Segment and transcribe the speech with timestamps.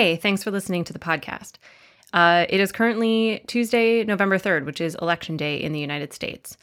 [0.00, 1.56] Hey, thanks for listening to the podcast.
[2.14, 6.56] Uh, it is currently Tuesday, November 3rd, which is Election Day in the United States.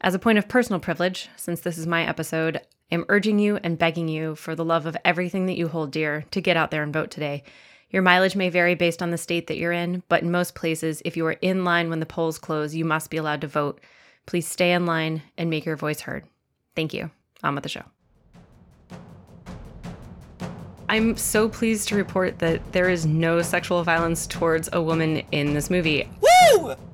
[0.00, 2.60] As a point of personal privilege, since this is my episode,
[2.92, 6.24] I'm urging you and begging you, for the love of everything that you hold dear,
[6.30, 7.42] to get out there and vote today.
[7.90, 11.02] Your mileage may vary based on the state that you're in, but in most places,
[11.04, 13.80] if you are in line when the polls close, you must be allowed to vote.
[14.26, 16.26] Please stay in line and make your voice heard.
[16.76, 17.10] Thank you.
[17.42, 17.93] On with the show.
[20.88, 25.54] I'm so pleased to report that there is no sexual violence towards a woman in
[25.54, 26.08] this movie.
[26.52, 26.74] Woo!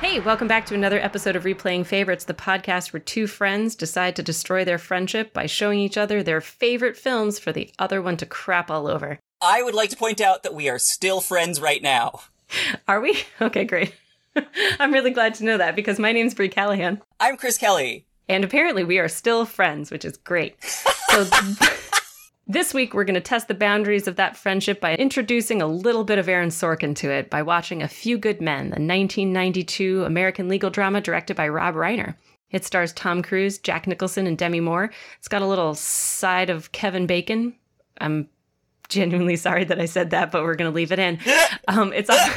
[0.00, 4.14] Hey, welcome back to another episode of Replaying Favorites, the podcast where two friends decide
[4.14, 8.16] to destroy their friendship by showing each other their favorite films for the other one
[8.18, 9.18] to crap all over.
[9.40, 12.20] I would like to point out that we are still friends right now.
[12.86, 13.18] Are we?
[13.40, 13.92] Okay, great.
[14.80, 17.00] I'm really glad to know that because my name's Brie Callahan.
[17.20, 18.06] I'm Chris Kelly.
[18.28, 20.62] And apparently we are still friends, which is great.
[20.64, 21.24] So
[22.46, 26.04] this week we're going to test the boundaries of that friendship by introducing a little
[26.04, 30.48] bit of Aaron Sorkin to it by watching A Few Good Men, the 1992 American
[30.48, 32.14] legal drama directed by Rob Reiner.
[32.50, 34.90] It stars Tom Cruise, Jack Nicholson, and Demi Moore.
[35.18, 37.54] It's got a little side of Kevin Bacon.
[38.00, 38.28] I'm
[38.88, 41.18] genuinely sorry that I said that, but we're going to leave it in.
[41.66, 42.30] Um, it's also,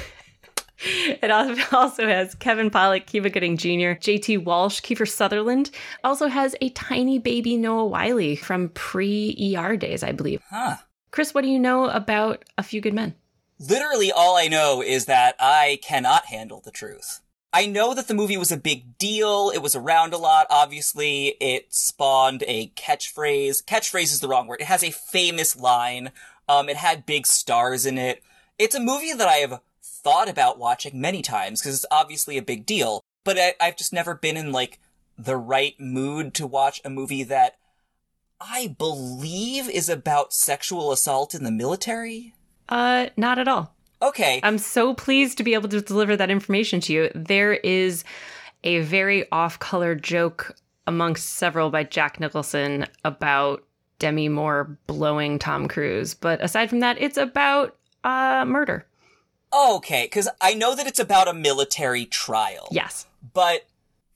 [0.86, 1.32] it
[1.74, 5.72] also has Kevin Pollak, Cuba Gooding Jr., JT Walsh, Kiefer Sutherland.
[6.04, 10.42] Also has a tiny baby Noah Wyle from pre ER days, I believe.
[10.50, 10.78] Huh.
[11.12, 13.16] Chris, what do you know about A Few Good Men?
[13.60, 17.22] Literally all I know is that I cannot handle the truth.
[17.52, 19.50] I know that the movie was a big deal.
[19.50, 21.36] It was around a lot, obviously.
[21.40, 23.64] It spawned a catchphrase.
[23.64, 24.62] Catchphrase is the wrong word.
[24.62, 26.12] It has a famous line.
[26.48, 28.22] Um, it had big stars in it.
[28.60, 29.62] It's a movie that I have
[30.08, 33.92] thought about watching many times because it's obviously a big deal, but I, I've just
[33.92, 34.80] never been in like
[35.18, 37.58] the right mood to watch a movie that
[38.40, 42.34] I believe is about sexual assault in the military.
[42.70, 43.76] Uh, not at all.
[44.02, 44.40] Okay.
[44.44, 47.12] I'm so pleased to be able to deliver that information to you.
[47.14, 48.06] There is
[48.64, 50.56] a very off color joke
[50.86, 53.62] amongst several by Jack Nicholson about
[54.00, 56.14] Demi Moore blowing Tom Cruise.
[56.14, 58.86] But aside from that, it's about uh, murder.
[59.54, 62.68] Okay, because I know that it's about a military trial.
[62.72, 63.06] Yes.
[63.34, 63.68] But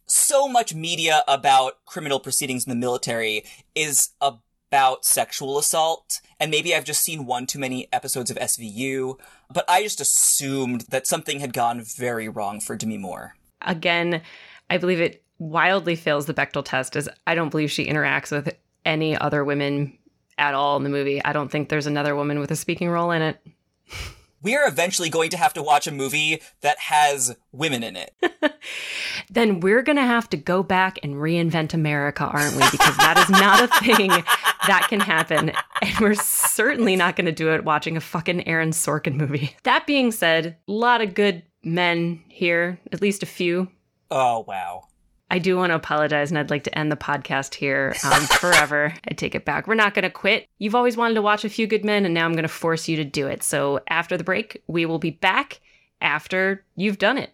[0.05, 6.19] so much media about criminal proceedings in the military is about sexual assault.
[6.39, 9.17] And maybe I've just seen one too many episodes of SVU,
[9.53, 13.35] but I just assumed that something had gone very wrong for Demi Moore.
[13.61, 14.21] Again,
[14.69, 18.55] I believe it wildly fails the Bechdel test as I don't believe she interacts with
[18.85, 19.97] any other women
[20.37, 21.23] at all in the movie.
[21.23, 23.39] I don't think there's another woman with a speaking role in it.
[24.43, 28.13] We are eventually going to have to watch a movie that has women in it.
[29.29, 32.63] then we're going to have to go back and reinvent America, aren't we?
[32.71, 34.09] Because that is not a thing
[34.67, 35.51] that can happen.
[35.81, 39.55] And we're certainly not going to do it watching a fucking Aaron Sorkin movie.
[39.63, 43.67] That being said, a lot of good men here, at least a few.
[44.09, 44.83] Oh, wow.
[45.31, 48.93] I do want to apologize and I'd like to end the podcast here um, forever.
[49.09, 49.65] I take it back.
[49.65, 50.49] We're not going to quit.
[50.59, 52.89] You've always wanted to watch A Few Good Men, and now I'm going to force
[52.89, 53.41] you to do it.
[53.41, 55.61] So after the break, we will be back
[56.01, 57.33] after you've done it.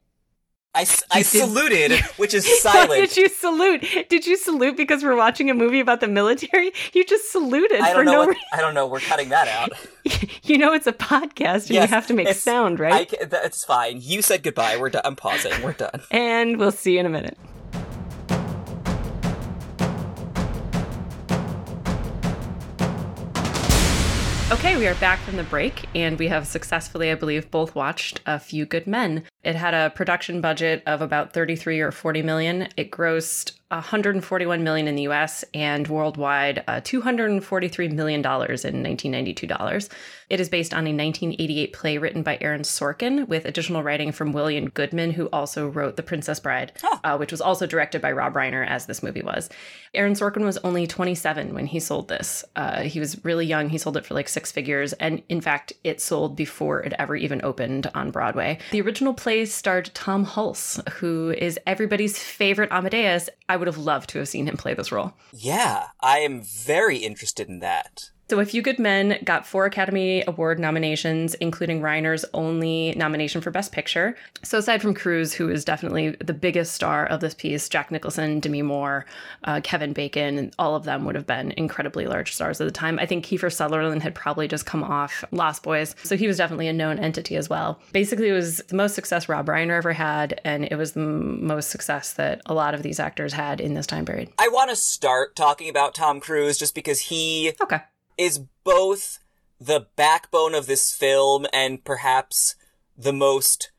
[0.75, 2.91] I, I saluted, which is silent.
[3.02, 3.84] did you salute?
[4.09, 6.72] Did you salute because we're watching a movie about the military?
[6.94, 8.12] You just saluted I for don't know.
[8.12, 8.44] no what, reason.
[8.53, 8.86] I don't know.
[8.86, 9.72] We're cutting that out.
[10.44, 13.09] You know it's a podcast and you have to make sound, right?
[13.09, 14.00] ca- that's fine.
[14.02, 14.78] You said goodbye.
[14.78, 15.02] We're done.
[15.03, 15.62] I'm pausing.
[15.62, 16.02] We're done.
[16.09, 17.38] And we'll see you in a minute.
[24.50, 28.22] Okay, we are back from the break, and we have successfully, I believe, both watched
[28.25, 29.24] A Few Good Men.
[29.47, 32.68] It had a production budget of about 33 or 40 million.
[32.75, 39.47] It grossed 141 million in the US and worldwide uh, 243 million dollars in 1992
[39.47, 39.90] dollars.
[40.30, 44.34] It is based on a 1988 play written by Aaron Sorkin with additional writing from
[44.34, 48.34] William Goldman, who also wrote The Princess Bride, uh, which was also directed by Rob
[48.34, 49.50] Reiner, as this movie was.
[49.94, 52.44] Aaron Sorkin was only 27 when he sold this.
[52.57, 53.69] Uh, he was really young.
[53.69, 54.92] He sold it for like six figures.
[54.94, 58.60] And in fact, it sold before it ever even opened on Broadway.
[58.72, 63.30] The original play starred Tom Hulce, who is everybody's favorite Amadeus.
[63.48, 65.13] I would have loved to have seen him play this role.
[65.34, 68.12] Yeah, I am very interested in that.
[68.29, 73.51] So, A Few Good Men got four Academy Award nominations, including Reiner's only nomination for
[73.51, 74.18] Best Picture.
[74.44, 78.41] So, aside from Cruise, who is definitely the biggest star of this piece, Jack Nicholson,
[78.41, 79.06] Demi Moore,
[79.45, 83.00] uh, Kevin Bacon, all of them would have been incredibly large stars at the time.
[83.00, 86.68] I think Kiefer Sutherland had probably just come off Lost Boys, so he was definitely
[86.68, 87.79] a known entity as well.
[87.94, 91.69] Basically, it was the most success Rob Reiner ever had, and it was the most
[91.69, 94.27] success that a lot of these actors had in this time period.
[94.38, 97.79] I want to start talking about Tom Cruise just because he Okay
[98.18, 99.19] is both
[99.60, 102.56] the backbone of this film and perhaps
[102.98, 103.72] the most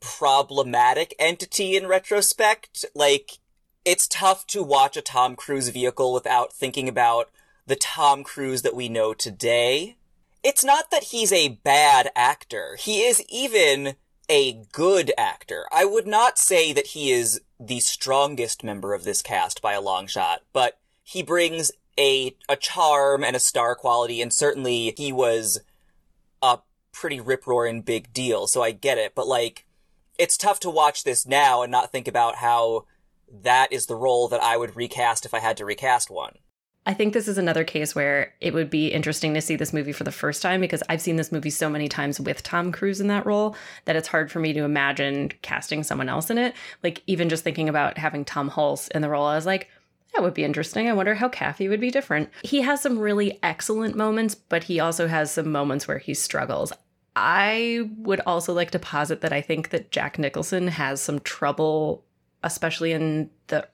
[0.00, 2.84] problematic entity in retrospect.
[2.94, 3.38] Like,
[3.84, 7.30] it's tough to watch a Tom Cruise vehicle without thinking about
[7.66, 9.96] the Tom Cruise that we know today.
[10.42, 12.76] It's not that he's a bad actor.
[12.78, 13.96] He is even
[14.28, 15.66] a good actor.
[15.72, 19.80] I would not say that he is the strongest member of this cast by a
[19.80, 25.12] long shot, but he brings a a charm and a star quality, and certainly he
[25.12, 25.60] was
[26.42, 26.58] a
[26.92, 28.46] pretty rip roaring big deal.
[28.46, 29.66] So I get it, but like,
[30.18, 32.86] it's tough to watch this now and not think about how
[33.42, 36.38] that is the role that I would recast if I had to recast one.
[36.88, 39.92] I think this is another case where it would be interesting to see this movie
[39.92, 43.00] for the first time because I've seen this movie so many times with Tom Cruise
[43.00, 43.56] in that role
[43.86, 46.54] that it's hard for me to imagine casting someone else in it.
[46.84, 49.68] Like, even just thinking about having Tom Hulce in the role, I was like,
[50.16, 50.88] that would be interesting.
[50.88, 52.30] I wonder how Kaffee would be different.
[52.42, 56.72] He has some really excellent moments, but he also has some moments where he struggles.
[57.14, 62.04] I would also like to posit that I think that Jack Nicholson has some trouble,
[62.42, 63.68] especially in the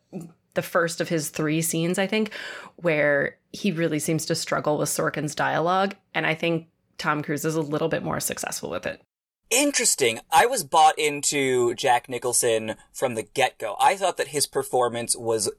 [0.55, 2.31] the first of his three scenes, I think,
[2.77, 5.94] where he really seems to struggle with Sorkin's dialogue.
[6.15, 6.67] And I think
[6.99, 9.00] Tom Cruise is a little bit more successful with it.
[9.49, 10.21] Interesting.
[10.31, 13.77] I was bought into Jack Nicholson from the get go.
[13.81, 15.50] I thought that his performance was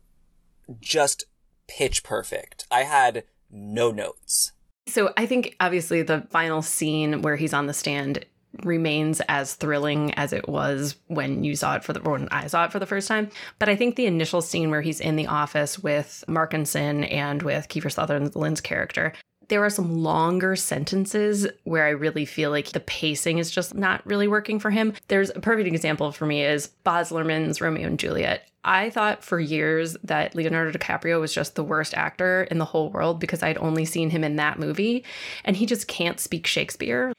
[0.79, 1.25] just
[1.67, 2.65] pitch perfect.
[2.71, 4.51] I had no notes.
[4.87, 8.25] So I think obviously the final scene where he's on the stand
[8.63, 12.65] remains as thrilling as it was when you saw it for the when I saw
[12.65, 13.29] it for the first time.
[13.59, 17.67] But I think the initial scene where he's in the office with Markinson and with
[17.67, 19.13] Kiefer Sutherland's character,
[19.49, 24.05] there are some longer sentences where I really feel like the pacing is just not
[24.05, 24.93] really working for him.
[25.07, 28.47] There's a perfect example for me is Baz Luhrmann's Romeo and Juliet.
[28.65, 32.89] I thought for years that Leonardo DiCaprio was just the worst actor in the whole
[32.89, 35.03] world because I'd only seen him in that movie
[35.43, 37.13] and he just can't speak Shakespeare.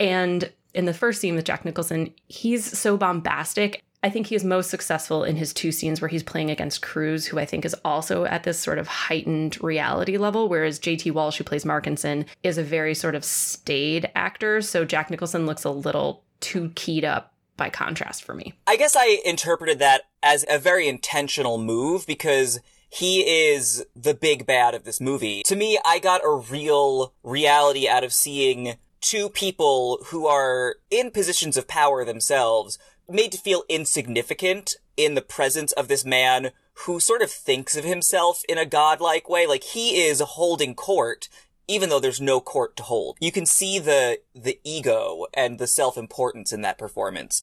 [0.00, 3.82] And in the first scene with Jack Nicholson, he's so bombastic.
[4.02, 7.26] I think he is most successful in his two scenes where he's playing against Cruise,
[7.26, 11.38] who I think is also at this sort of heightened reality level, whereas JT Walsh,
[11.38, 14.60] who plays Markinson, is a very sort of staid actor.
[14.60, 18.54] So Jack Nicholson looks a little too keyed up by contrast for me.
[18.66, 24.46] I guess I interpreted that as a very intentional move because he is the big
[24.46, 25.42] bad of this movie.
[25.46, 31.10] To me, I got a real reality out of seeing two people who are in
[31.10, 36.50] positions of power themselves made to feel insignificant in the presence of this man
[36.80, 39.46] who sort of thinks of himself in a godlike way.
[39.46, 41.28] Like he is holding court
[41.68, 43.16] even though there's no court to hold.
[43.20, 47.42] You can see the the ego and the self-importance in that performance.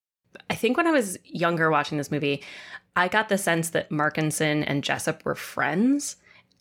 [0.49, 2.43] I think when I was younger watching this movie,
[2.95, 6.17] I got the sense that Markinson and Jessup were friends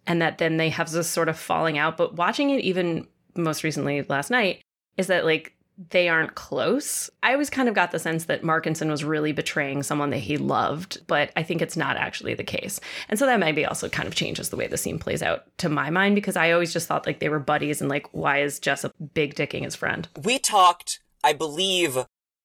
[0.06, 1.96] and that then they have this sort of falling out.
[1.96, 4.62] But watching it even most recently last night
[4.96, 5.54] is that like
[5.90, 7.10] they aren't close.
[7.22, 10.36] I always kind of got the sense that Markinson was really betraying someone that he
[10.36, 12.78] loved, but I think it's not actually the case.
[13.08, 15.68] And so that maybe also kind of changes the way the scene plays out to
[15.68, 18.60] my mind because I always just thought like they were buddies and like why is
[18.60, 20.08] Jessup big dicking his friend?
[20.22, 21.98] We talked, I believe,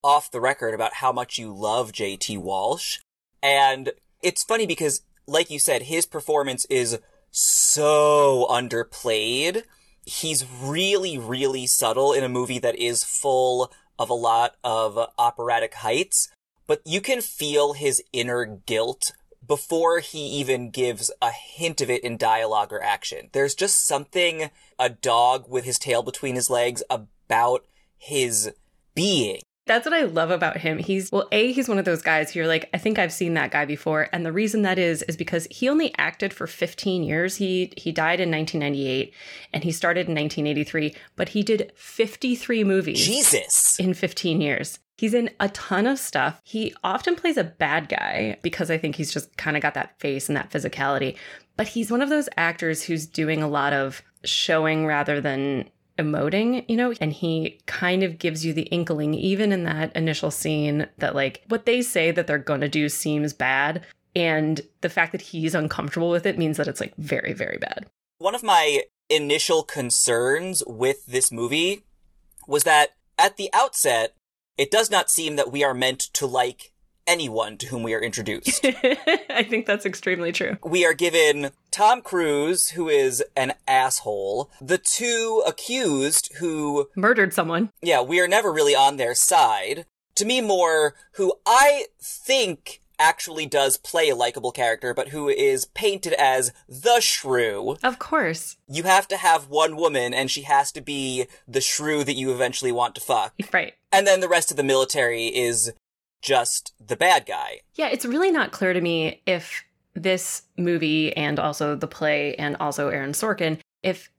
[0.04, 3.00] off the record about how much you love JT Walsh.
[3.42, 3.92] And
[4.22, 7.00] it's funny because, like you said, his performance is
[7.32, 9.64] so underplayed
[10.08, 15.76] he's really, really subtle in a movie that is full of a lot of operatic
[15.76, 16.30] heights,
[16.66, 19.12] but you can feel his inner guilt
[19.46, 23.30] before he even gives a hint of it in dialogue or action.
[23.34, 27.66] There's just something a dog with his tail between his legs about
[27.98, 28.52] his
[28.96, 30.80] being that's what I love about him.
[30.80, 33.34] He's, well, A, he's one of those guys who you're like, I think I've seen
[33.36, 34.08] that guy before.
[34.12, 37.36] And the reason that is, is because he only acted for 15 years.
[37.36, 39.14] He, he died in 1998
[39.54, 43.06] and he started in 1983, but he did 53 movies.
[43.06, 43.80] Jesus.
[43.80, 44.80] In 15 years.
[44.98, 46.42] He's in a ton of stuff.
[46.44, 50.00] He often plays a bad guy because I think he's just kind of got that
[50.00, 51.16] face and that physicality.
[51.56, 56.66] But he's one of those actors who's doing a lot of showing rather than emoting,
[56.68, 60.88] you know, and he kind of gives you the inkling, even in that initial scene,
[60.98, 63.86] that like what they say that they're going to do seems bad.
[64.16, 67.86] And the fact that he's uncomfortable with it means that it's like very, very bad.
[68.18, 71.84] One of my initial concerns with this movie
[72.48, 74.16] was that at the outset,
[74.58, 76.72] it does not seem that we are meant to like
[77.08, 78.64] anyone to whom we are introduced.
[78.66, 80.58] I think that's extremely true.
[80.64, 87.72] we are given Tom Cruise, who is an asshole, the two accused who, Murdered someone.
[87.82, 89.86] yeah, we are never really on their side.
[90.16, 95.66] To me, more who I think actually does play a likable character, but who is
[95.66, 97.78] painted as the shrew.
[97.84, 98.58] Of course.
[98.68, 102.32] You have to have one woman, and she has to be the shrew that you
[102.34, 103.36] eventually want to fuck.
[103.54, 103.76] Right.
[103.92, 105.74] And then the rest of the military is
[106.22, 107.62] just the bad guy.
[107.76, 112.56] Yeah, it's really not clear to me if this movie and also the play and
[112.60, 114.12] also Aaron Sorkin, if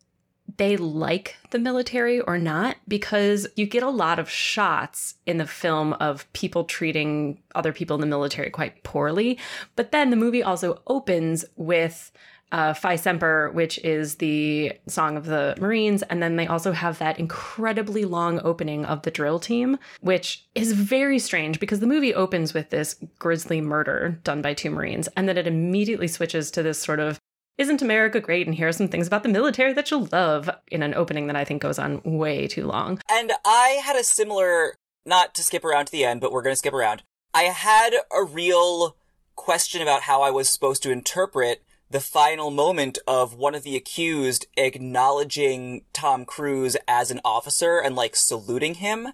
[0.56, 5.46] they like the military or not, because you get a lot of shots in the
[5.46, 9.38] film of people treating other people in the military quite poorly.
[9.76, 12.10] But then the movie also opens with
[12.50, 16.02] uh, Phi Semper, which is the song of the Marines.
[16.04, 20.72] And then they also have that incredibly long opening of the drill team, which is
[20.72, 25.08] very strange because the movie opens with this grisly murder done by two Marines.
[25.16, 27.18] And then it immediately switches to this sort of,
[27.58, 28.46] isn't America great?
[28.46, 31.36] And here are some things about the military that you'll love in an opening that
[31.36, 33.00] I think goes on way too long.
[33.10, 34.74] And I had a similar,
[35.04, 37.02] not to skip around to the end, but we're going to skip around.
[37.34, 38.96] I had a real
[39.36, 43.76] question about how I was supposed to interpret the final moment of one of the
[43.76, 49.08] accused acknowledging Tom Cruise as an officer and like saluting him,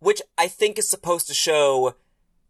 [0.00, 1.94] which I think is supposed to show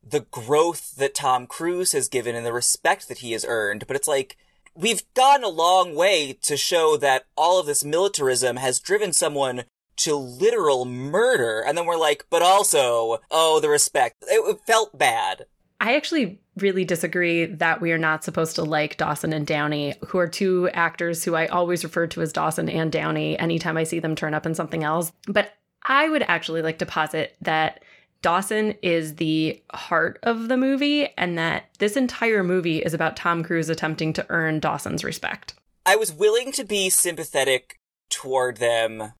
[0.02, 3.86] the growth that Tom Cruise has given and the respect that he has earned.
[3.86, 4.36] But it's like,
[4.74, 9.64] we've gone a long way to show that all of this militarism has driven someone
[9.96, 11.60] to literal murder.
[11.60, 14.16] And then we're like, but also, oh, the respect.
[14.22, 15.46] It, felt bad.
[15.80, 20.18] I actually really disagree that we are not supposed to like Dawson and Downey, who
[20.18, 23.98] are two actors who I always refer to as Dawson and Downey anytime I see
[23.98, 25.12] them turn up in something else.
[25.26, 27.82] But I would actually like to posit that
[28.22, 33.44] Dawson is the heart of the movie and that this entire movie is about Tom
[33.44, 35.54] Cruise attempting to earn Dawson's respect.
[35.84, 37.78] I was willing to be sympathetic
[38.10, 39.12] toward them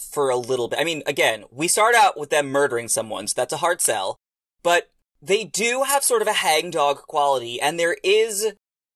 [0.00, 0.80] for a little bit.
[0.80, 4.16] I mean, again, we start out with them murdering someone, so that's a hard sell.
[4.62, 4.90] But
[5.22, 8.52] they do have sort of a hangdog quality, and there is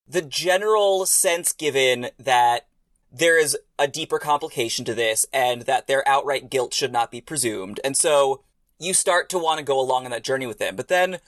[0.06, 2.66] the general sense given that
[3.10, 7.20] there is a deeper complication to this, and that their outright guilt should not be
[7.20, 7.80] presumed.
[7.84, 8.42] And so
[8.78, 10.76] you start to want to go along on that journey with them.
[10.76, 11.18] But then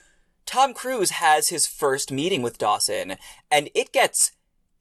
[0.45, 3.15] Tom Cruise has his first meeting with Dawson,
[3.51, 4.31] and it gets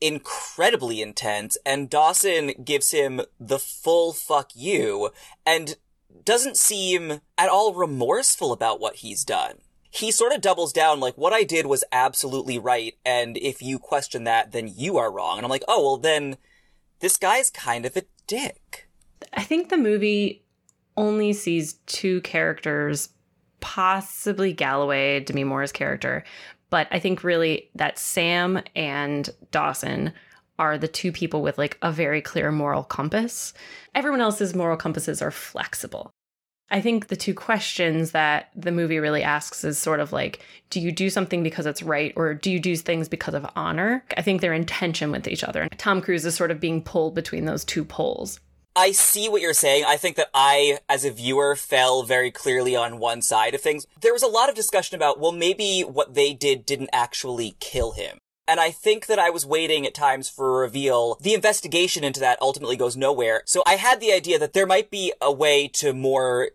[0.00, 5.10] incredibly intense, and Dawson gives him the full fuck you,
[5.44, 5.76] and
[6.24, 9.58] doesn't seem at all remorseful about what he's done.
[9.96, 13.78] He sort of doubles down, like, what I did was absolutely right, and if you
[13.78, 15.38] question that, then you are wrong.
[15.38, 16.36] And I'm like, oh, well, then
[17.00, 18.88] this guy's kind of a dick.
[19.32, 20.44] I think the movie
[20.96, 23.08] only sees two characters,
[23.60, 26.24] possibly Galloway, Demi Moore's character,
[26.68, 30.12] but I think really that Sam and Dawson
[30.58, 33.52] are the two people with like a very clear moral compass.
[33.94, 36.12] Everyone else's moral compasses are flexible.
[36.70, 40.80] I think the two questions that the movie really asks is sort of like, do
[40.80, 44.04] you do something because it's right or do you do things because of honor?
[44.16, 45.62] I think they're in tension with each other.
[45.62, 48.40] And Tom Cruise is sort of being pulled between those two poles.
[48.74, 49.84] I see what you're saying.
[49.86, 53.86] I think that I, as a viewer, fell very clearly on one side of things.
[54.00, 57.92] There was a lot of discussion about, well, maybe what they did didn't actually kill
[57.92, 58.18] him.
[58.48, 61.18] And I think that I was waiting at times for a reveal.
[61.20, 63.42] The investigation into that ultimately goes nowhere.
[63.44, 66.50] So I had the idea that there might be a way to more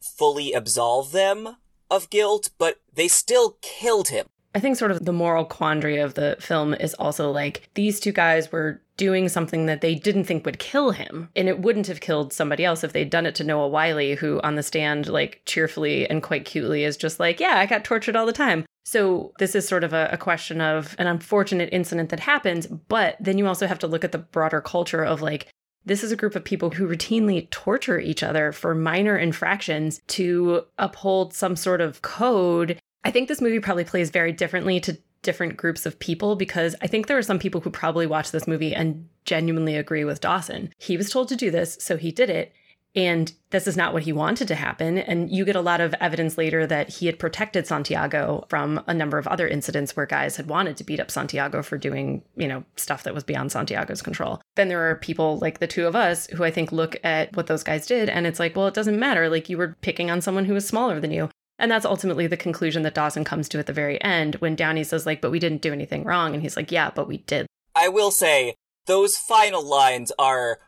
[0.00, 1.56] fully absolve them
[1.90, 4.26] of guilt, but they still killed him.
[4.54, 8.10] I think sort of the moral quandary of the film is also like these two
[8.10, 11.28] guys were doing something that they didn't think would kill him.
[11.36, 14.40] And it wouldn't have killed somebody else if they'd done it to Noah Wyle, who
[14.42, 18.16] on the stand, like cheerfully and quite cutely, is just like, yeah, I got tortured
[18.16, 18.66] all the time.
[18.90, 22.66] So this is sort of a, a, question of an unfortunate incident that happens.
[22.66, 25.46] But then you also have to look at the broader culture of like,
[25.84, 30.64] this is a group of people who routinely torture each other for minor infractions to
[30.76, 35.56] uphold some sort of code I think this movie probably plays very differently to different
[35.56, 38.74] groups of people because I think there are some people who probably watch this movie
[38.74, 40.72] and genuinely agree with Dawson.
[40.78, 42.52] He was told to do this, so he did it.
[42.94, 44.98] And this is not what he wanted to happen.
[44.98, 48.94] And you get a lot of evidence later that he had protected Santiago from a
[48.94, 52.48] number of other incidents where guys had wanted to beat up Santiago for doing, you
[52.48, 54.40] know, stuff that was beyond Santiago's control.
[54.56, 57.46] Then there are people like the two of us who I think look at what
[57.46, 59.28] those guys did and it's like, well, it doesn't matter.
[59.28, 61.30] Like you were picking on someone who was smaller than you.
[61.60, 64.82] And that's ultimately the conclusion that Dawson comes to at the very end when Downey
[64.82, 66.32] says, like, but we didn't do anything wrong.
[66.32, 67.46] And he's like, yeah, but we did.
[67.76, 68.54] I will say,
[68.86, 70.58] those final lines are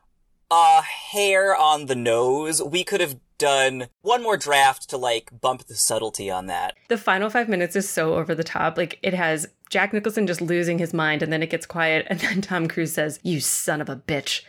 [0.53, 2.63] a hair on the nose.
[2.63, 6.75] We could have done one more draft to like bump the subtlety on that.
[6.89, 8.77] The final five minutes is so over the top.
[8.77, 12.21] Like it has Jack Nicholson just losing his mind and then it gets quiet and
[12.21, 14.43] then Tom Cruise says, You son of a bitch.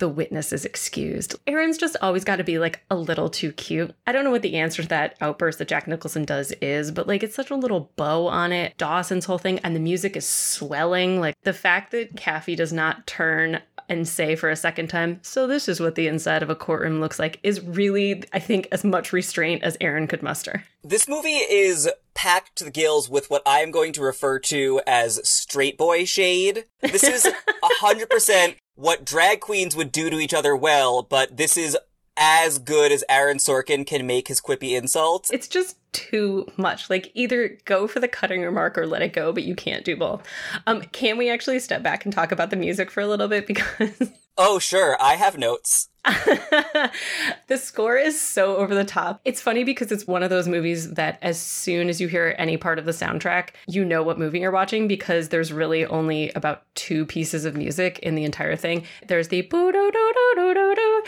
[0.00, 1.36] The witness is excused.
[1.46, 3.94] Aaron's just always got to be like a little too cute.
[4.06, 7.06] I don't know what the answer to that outburst that Jack Nicholson does is, but
[7.06, 8.76] like it's such a little bow on it.
[8.78, 11.20] Dawson's whole thing, and the music is swelling.
[11.20, 15.46] Like the fact that Kaffee does not turn and say for a second time, so
[15.46, 18.84] this is what the inside of a courtroom looks like, is really, I think, as
[18.84, 20.64] much restraint as Aaron could muster.
[20.82, 24.80] This movie is packed to the gills with what I am going to refer to
[24.86, 26.64] as straight boy shade.
[26.80, 27.28] This is
[27.82, 31.76] 100% what drag queens would do to each other well, but this is
[32.16, 35.30] as good as Aaron Sorkin can make his quippy insults.
[35.30, 36.90] It's just too much.
[36.90, 39.96] Like either go for the cutting remark or let it go, but you can't do
[39.96, 40.22] both.
[40.66, 43.46] Um, can we actually step back and talk about the music for a little bit
[43.48, 44.10] because
[44.42, 44.96] Oh, sure.
[45.00, 45.90] I have notes.
[46.04, 49.20] the score is so over the top.
[49.26, 52.56] It's funny because it's one of those movies that as soon as you hear any
[52.56, 56.62] part of the soundtrack, you know what movie you're watching because there's really only about
[56.74, 58.84] two pieces of music in the entire thing.
[59.06, 61.02] There's the boo doo doo doo doo doo doo,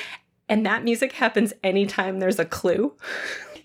[0.48, 2.94] and that music happens anytime there's a clue.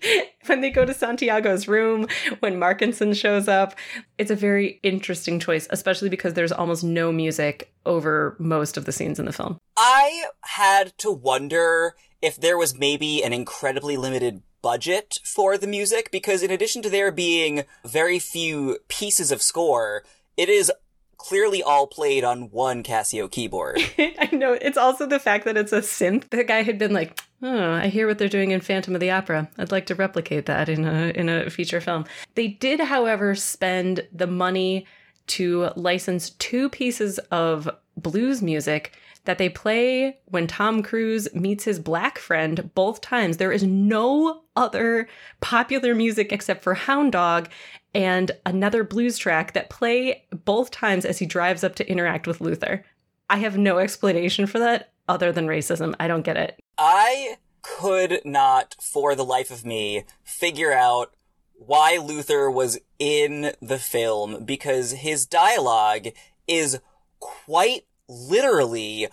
[0.46, 2.06] when they go to Santiago's room,
[2.40, 3.74] when Markinson shows up.
[4.16, 8.92] It's a very interesting choice, especially because there's almost no music over most of the
[8.92, 9.58] scenes in the film.
[9.76, 16.10] I had to wonder if there was maybe an incredibly limited budget for the music,
[16.10, 20.02] because in addition to there being very few pieces of score,
[20.36, 20.72] it is
[21.18, 23.80] clearly all played on one Casio keyboard.
[23.98, 24.52] I know.
[24.52, 26.30] It's also the fact that it's a synth.
[26.30, 29.10] The guy had been like, "Oh, I hear what they're doing in Phantom of the
[29.10, 29.50] Opera.
[29.58, 34.06] I'd like to replicate that in a in a feature film." They did, however, spend
[34.12, 34.86] the money
[35.28, 38.92] to license two pieces of blues music
[39.24, 43.36] that they play when Tom Cruise meets his black friend both times.
[43.36, 45.06] There is no other
[45.40, 47.50] popular music except for Hound Dog
[47.98, 52.40] and another blues track that play both times as he drives up to interact with
[52.40, 52.84] Luther.
[53.28, 55.96] I have no explanation for that other than racism.
[55.98, 56.62] I don't get it.
[56.78, 61.12] I could not, for the life of me, figure out
[61.54, 66.06] why Luther was in the film because his dialogue
[66.46, 66.78] is
[67.18, 69.08] quite literally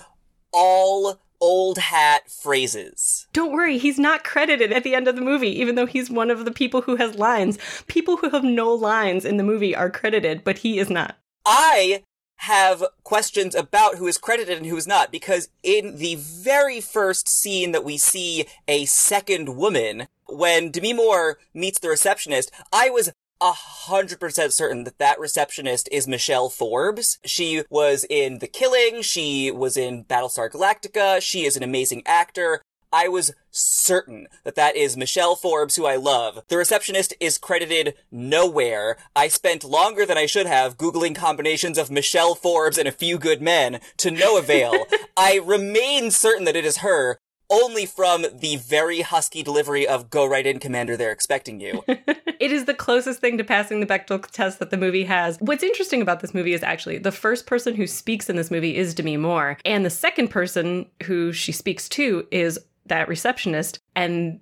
[0.54, 3.28] all old hat phrases.
[3.34, 6.32] Don't worry, he's not credited at the end of the movie, even though he's one
[6.32, 7.58] of the people who has lines.
[7.88, 11.18] People who have no lines in the movie are credited, but he is not.
[11.46, 12.04] I
[12.38, 17.30] have questions about who is credited and who is not, because in the very first
[17.30, 23.12] scene that we see a second woman, when Demi Moore meets the receptionist, I was
[23.46, 27.20] a hundred percent certain that that receptionist is Michelle Forbes.
[27.24, 29.04] She was in The Killing.
[29.04, 31.22] She was in Battlestar Galactica.
[31.22, 32.64] She is an amazing actor.
[32.92, 36.42] I was certain that that is Michelle Forbes, who I love.
[36.48, 38.98] The receptionist is credited nowhere.
[39.16, 43.20] I spent longer than I should have Googling combinations of Michelle Forbes and a few
[43.20, 44.86] good men to no avail.
[45.18, 50.26] I remain certain that it is her, only from the very husky delivery of go
[50.26, 51.84] right in commander they're expecting you.
[52.38, 55.38] It is the closest thing to passing the bechdel test that the movie has.
[55.40, 58.76] What's interesting about this movie is actually the first person who speaks in this movie
[58.76, 64.40] is demi moore and the second person who she speaks to is that receptionist and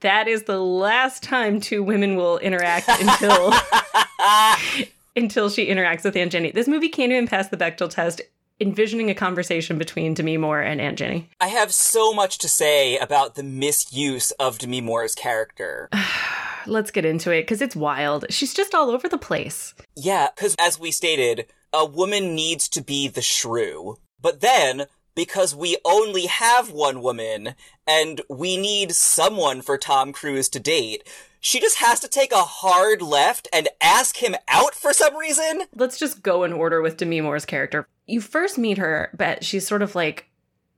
[0.00, 3.52] that is the last time two women will interact until
[5.16, 6.50] until she interacts with aunt jenny.
[6.50, 8.20] This movie can't even pass the bechdel test
[8.60, 11.28] envisioning a conversation between Demi Moore and Aunt Jenny.
[11.40, 15.88] I have so much to say about the misuse of Demi Moore's character.
[16.66, 18.26] Let's get into it because it's wild.
[18.30, 19.74] She's just all over the place.
[19.96, 23.98] Yeah, because as we stated, a woman needs to be the shrew.
[24.20, 27.54] But then, because we only have one woman
[27.86, 31.06] and we need someone for Tom Cruise to date,
[31.40, 35.64] she just has to take a hard left and ask him out for some reason.
[35.74, 37.86] Let's just go in order with Demi Moore's character.
[38.06, 40.26] You first meet her, but she's sort of like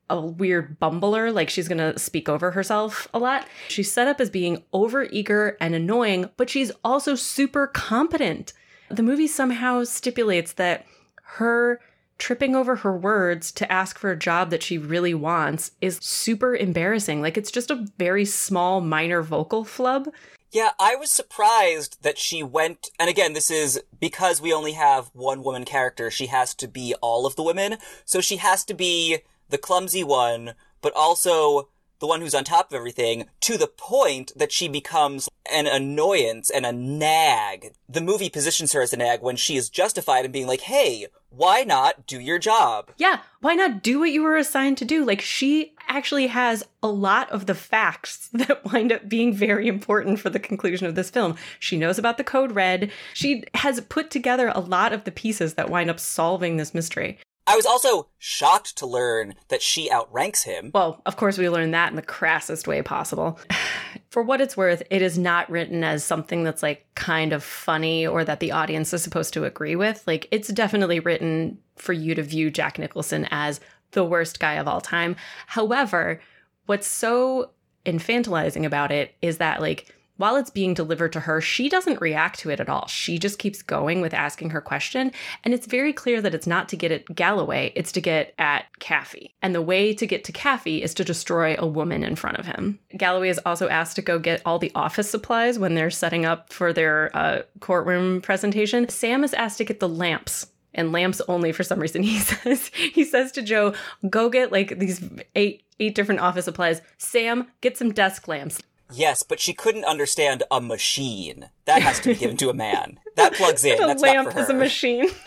[0.08, 3.46] a weird bumbler, like she's gonna speak over herself a lot.
[3.68, 8.52] She's set up as being overeager and annoying, but she's also super competent.
[8.88, 10.86] The movie somehow stipulates that
[11.22, 11.80] her
[12.18, 16.54] tripping over her words to ask for a job that she really wants is super
[16.54, 17.20] embarrassing.
[17.20, 20.08] Like it's just a very small, minor vocal flub.
[20.52, 25.10] Yeah, I was surprised that she went, and again, this is because we only have
[25.12, 27.78] one woman character, she has to be all of the women.
[28.04, 32.70] So she has to be the clumsy one, but also the one who's on top
[32.70, 37.72] of everything, to the point that she becomes an annoyance and a nag.
[37.88, 41.06] The movie positions her as a nag when she is justified in being like, hey,
[41.30, 42.90] why not do your job?
[42.96, 45.04] Yeah, why not do what you were assigned to do?
[45.04, 50.18] Like, she actually has a lot of the facts that wind up being very important
[50.18, 51.36] for the conclusion of this film.
[51.58, 52.90] She knows about the code red.
[53.12, 57.18] She has put together a lot of the pieces that wind up solving this mystery.
[57.46, 60.72] I was also shocked to learn that she outranks him.
[60.74, 63.38] Well, of course, we learned that in the crassest way possible.
[64.10, 68.06] For what it's worth, it is not written as something that's like kind of funny
[68.06, 70.02] or that the audience is supposed to agree with.
[70.06, 74.66] Like, it's definitely written for you to view Jack Nicholson as the worst guy of
[74.66, 75.16] all time.
[75.46, 76.20] However,
[76.64, 77.50] what's so
[77.84, 82.38] infantilizing about it is that, like, while it's being delivered to her, she doesn't react
[82.40, 82.86] to it at all.
[82.86, 85.12] She just keeps going with asking her question.
[85.44, 88.66] And it's very clear that it's not to get at Galloway, it's to get at
[88.80, 89.34] Kaffee.
[89.42, 92.46] And the way to get to Kaffee is to destroy a woman in front of
[92.46, 92.78] him.
[92.96, 96.52] Galloway is also asked to go get all the office supplies when they're setting up
[96.52, 98.88] for their uh, courtroom presentation.
[98.88, 102.02] Sam is asked to get the lamps and lamps only for some reason.
[102.06, 103.74] He says he says to Joe,
[104.08, 105.02] "Go get like these
[105.34, 106.82] eight eight different office supplies.
[106.98, 111.50] Sam, get some desk lamps." Yes, but she couldn't understand a machine.
[111.64, 112.98] That has to be given to a man.
[113.16, 113.74] That plugs in.
[113.82, 114.44] a That's lamp not for her.
[114.44, 115.08] is a machine.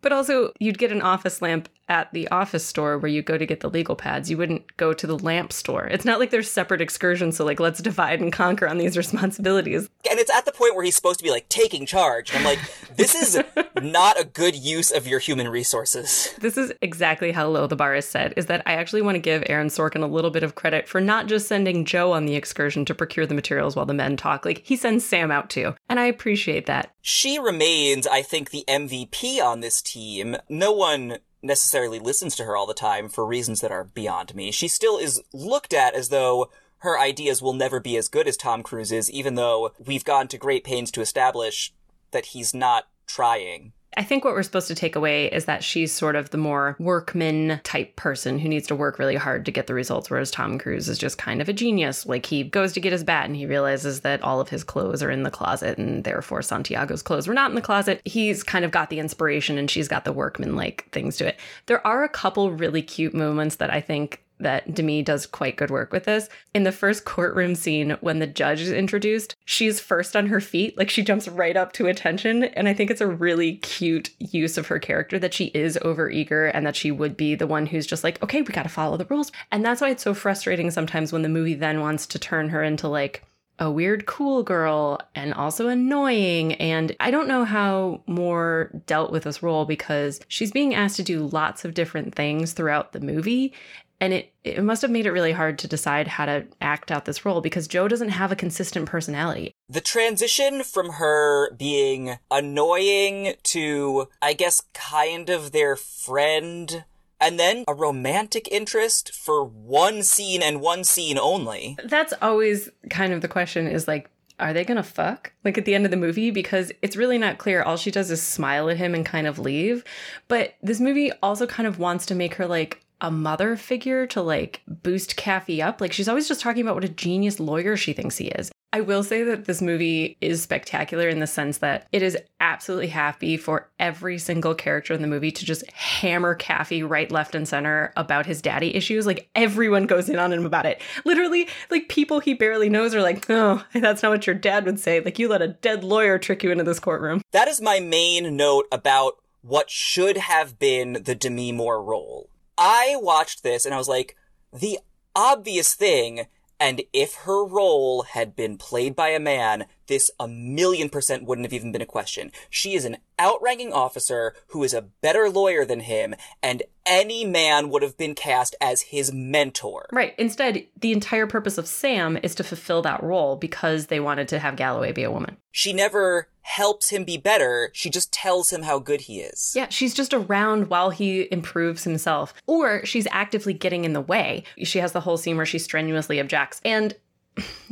[0.00, 3.44] But also, you'd get an office lamp at the office store where you go to
[3.44, 4.30] get the legal pads.
[4.30, 5.86] You wouldn't go to the lamp store.
[5.88, 9.88] It's not like there's separate excursions, so like let's divide and conquer on these responsibilities.
[10.08, 12.30] and it's at the point where he's supposed to be like taking charge.
[12.30, 12.58] And I'm like,
[12.96, 13.42] this is
[13.82, 16.34] not a good use of your human resources.
[16.40, 19.20] This is exactly how low the bar is set, is that I actually want to
[19.20, 22.34] give Aaron Sorkin a little bit of credit for not just sending Joe on the
[22.34, 24.44] excursion to procure the materials while the men talk.
[24.44, 25.74] Like he sends Sam out too.
[25.88, 26.92] And I appreciate that.
[27.00, 30.36] She remains, I think, the MVP on this team.
[30.48, 34.50] No one necessarily listens to her all the time for reasons that are beyond me.
[34.50, 38.36] She still is looked at as though her ideas will never be as good as
[38.36, 41.72] Tom Cruise's, even though we've gone to great pains to establish
[42.10, 43.72] that he's not trying.
[43.96, 46.76] I think what we're supposed to take away is that she's sort of the more
[46.78, 50.56] workman type person who needs to work really hard to get the results, whereas Tom
[50.56, 52.06] Cruise is just kind of a genius.
[52.06, 55.02] Like he goes to get his bat and he realizes that all of his clothes
[55.02, 58.00] are in the closet and therefore Santiago's clothes were not in the closet.
[58.04, 61.40] He's kind of got the inspiration and she's got the workman like things to it.
[61.66, 65.70] There are a couple really cute moments that I think that Demi does quite good
[65.70, 66.28] work with this.
[66.54, 70.76] In the first courtroom scene, when the judge is introduced, she's first on her feet,
[70.76, 72.44] like she jumps right up to attention.
[72.44, 76.50] And I think it's a really cute use of her character that she is overeager
[76.52, 78.96] and that she would be the one who's just like, okay, we got to follow
[78.96, 79.32] the rules.
[79.50, 82.62] And that's why it's so frustrating sometimes when the movie then wants to turn her
[82.62, 83.24] into like,
[83.58, 86.54] a weird cool girl and also annoying.
[86.54, 91.02] And I don't know how Moore dealt with this role because she's being asked to
[91.02, 93.52] do lots of different things throughout the movie.
[94.00, 97.04] And it, it must have made it really hard to decide how to act out
[97.04, 99.52] this role because Joe doesn't have a consistent personality.
[99.68, 106.84] The transition from her being annoying to, I guess, kind of their friend,
[107.20, 111.76] and then a romantic interest for one scene and one scene only.
[111.84, 114.08] That's always kind of the question is like,
[114.40, 115.32] are they gonna fuck?
[115.44, 116.30] Like at the end of the movie?
[116.30, 117.62] Because it's really not clear.
[117.62, 119.82] All she does is smile at him and kind of leave.
[120.28, 124.22] But this movie also kind of wants to make her like a mother figure to
[124.22, 125.80] like boost Kaffee up.
[125.80, 128.50] Like she's always just talking about what a genius lawyer she thinks he is.
[128.70, 132.88] I will say that this movie is spectacular in the sense that it is absolutely
[132.88, 137.48] happy for every single character in the movie to just hammer Kaffee right, left, and
[137.48, 139.06] center about his daddy issues.
[139.06, 140.82] Like everyone goes in on him about it.
[141.06, 144.78] Literally, like people he barely knows are like, oh, that's not what your dad would
[144.78, 145.00] say.
[145.00, 147.22] Like you let a dead lawyer trick you into this courtroom.
[147.32, 152.28] That is my main note about what should have been the Demi Moore role.
[152.58, 154.16] I watched this and I was like,
[154.52, 154.80] the
[155.14, 156.26] obvious thing,
[156.58, 161.44] and if her role had been played by a man, this a million percent wouldn't
[161.44, 162.30] have even been a question.
[162.48, 167.68] She is an outranking officer who is a better lawyer than him, and any man
[167.68, 169.88] would have been cast as his mentor.
[169.92, 170.14] Right.
[170.18, 174.38] Instead, the entire purpose of Sam is to fulfill that role because they wanted to
[174.38, 175.36] have Galloway be a woman.
[175.50, 179.52] She never helps him be better, she just tells him how good he is.
[179.54, 182.32] Yeah, she's just around while he improves himself.
[182.46, 184.44] Or she's actively getting in the way.
[184.62, 186.62] She has the whole scene where she strenuously objects.
[186.64, 186.96] And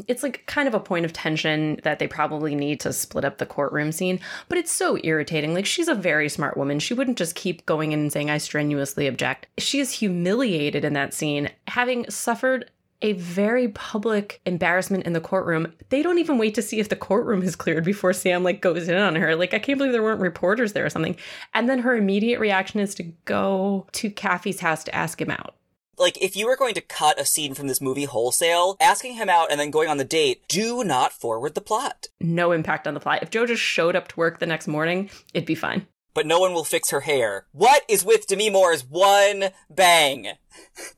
[0.07, 3.39] it's like kind of a point of tension that they probably need to split up
[3.39, 5.55] the courtroom scene, but it's so irritating.
[5.55, 6.79] Like, she's a very smart woman.
[6.79, 9.47] She wouldn't just keep going in and saying, I strenuously object.
[9.59, 12.71] She is humiliated in that scene, having suffered
[13.03, 15.73] a very public embarrassment in the courtroom.
[15.91, 18.89] They don't even wait to see if the courtroom is cleared before Sam like goes
[18.89, 19.37] in on her.
[19.37, 21.17] Like I can't believe there weren't reporters there or something.
[21.53, 25.55] And then her immediate reaction is to go to Kaffee's house to ask him out.
[25.99, 29.29] Like, if you were going to cut a scene from this movie wholesale, asking him
[29.29, 32.09] out and then going on the date, do not forward the plot.
[32.21, 33.23] No impact on the plot.
[33.23, 35.87] If Joe just showed up to work the next morning, it'd be fine.
[36.13, 37.47] But no one will fix her hair.
[37.53, 40.29] What is with Demi Moore's one bang?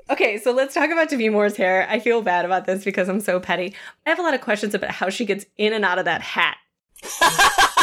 [0.08, 1.86] Okay, so let's talk about Demi Moore's hair.
[1.88, 3.74] I feel bad about this because I'm so petty.
[4.06, 6.22] I have a lot of questions about how she gets in and out of that
[6.22, 6.56] hat.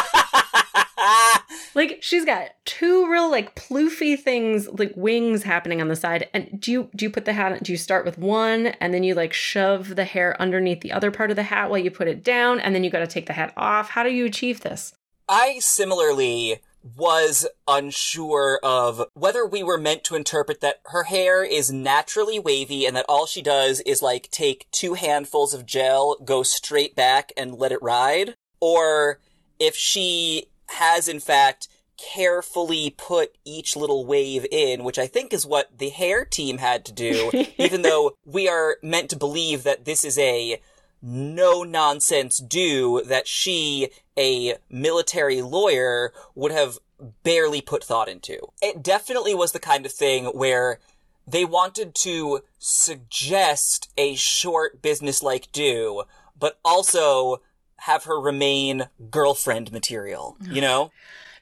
[1.75, 6.29] like she's got two real like ploofy things like wings happening on the side.
[6.33, 9.03] And do you do you put the hat do you start with one and then
[9.03, 12.07] you like shove the hair underneath the other part of the hat while you put
[12.07, 13.89] it down and then you got to take the hat off?
[13.89, 14.93] How do you achieve this?
[15.27, 16.61] I similarly
[16.95, 22.85] was unsure of whether we were meant to interpret that her hair is naturally wavy
[22.85, 27.31] and that all she does is like take two handfuls of gel, go straight back
[27.35, 29.19] and let it ride, or
[29.57, 35.45] if she has in fact carefully put each little wave in, which I think is
[35.45, 39.86] what the hair team had to do, even though we are meant to believe that
[39.86, 40.62] this is a
[41.01, 46.80] no nonsense do that she, a military lawyer, would have
[47.23, 48.39] barely put thought into.
[48.62, 50.80] It definitely was the kind of thing where
[51.28, 56.04] they wanted to suggest a short business-like do,
[56.38, 57.41] but also
[57.79, 60.91] have her remain girlfriend material, you know?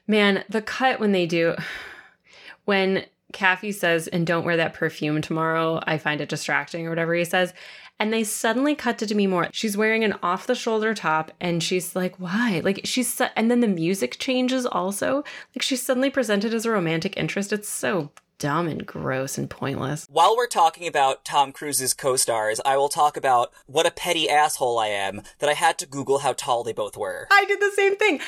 [0.06, 1.54] man the cut when they do
[2.66, 7.14] when Kaffee says and don't wear that perfume tomorrow i find it distracting or whatever
[7.14, 7.54] he says
[7.98, 9.48] and they suddenly cut to Demi Moore.
[9.52, 12.60] She's wearing an off the shoulder top and she's like, why?
[12.64, 15.22] Like she's, su- and then the music changes also.
[15.54, 17.52] Like she's suddenly presented as a romantic interest.
[17.52, 20.06] It's so dumb and gross and pointless.
[20.10, 24.78] While we're talking about Tom Cruise's co-stars, I will talk about what a petty asshole
[24.78, 27.26] I am that I had to Google how tall they both were.
[27.30, 28.20] I did the same thing.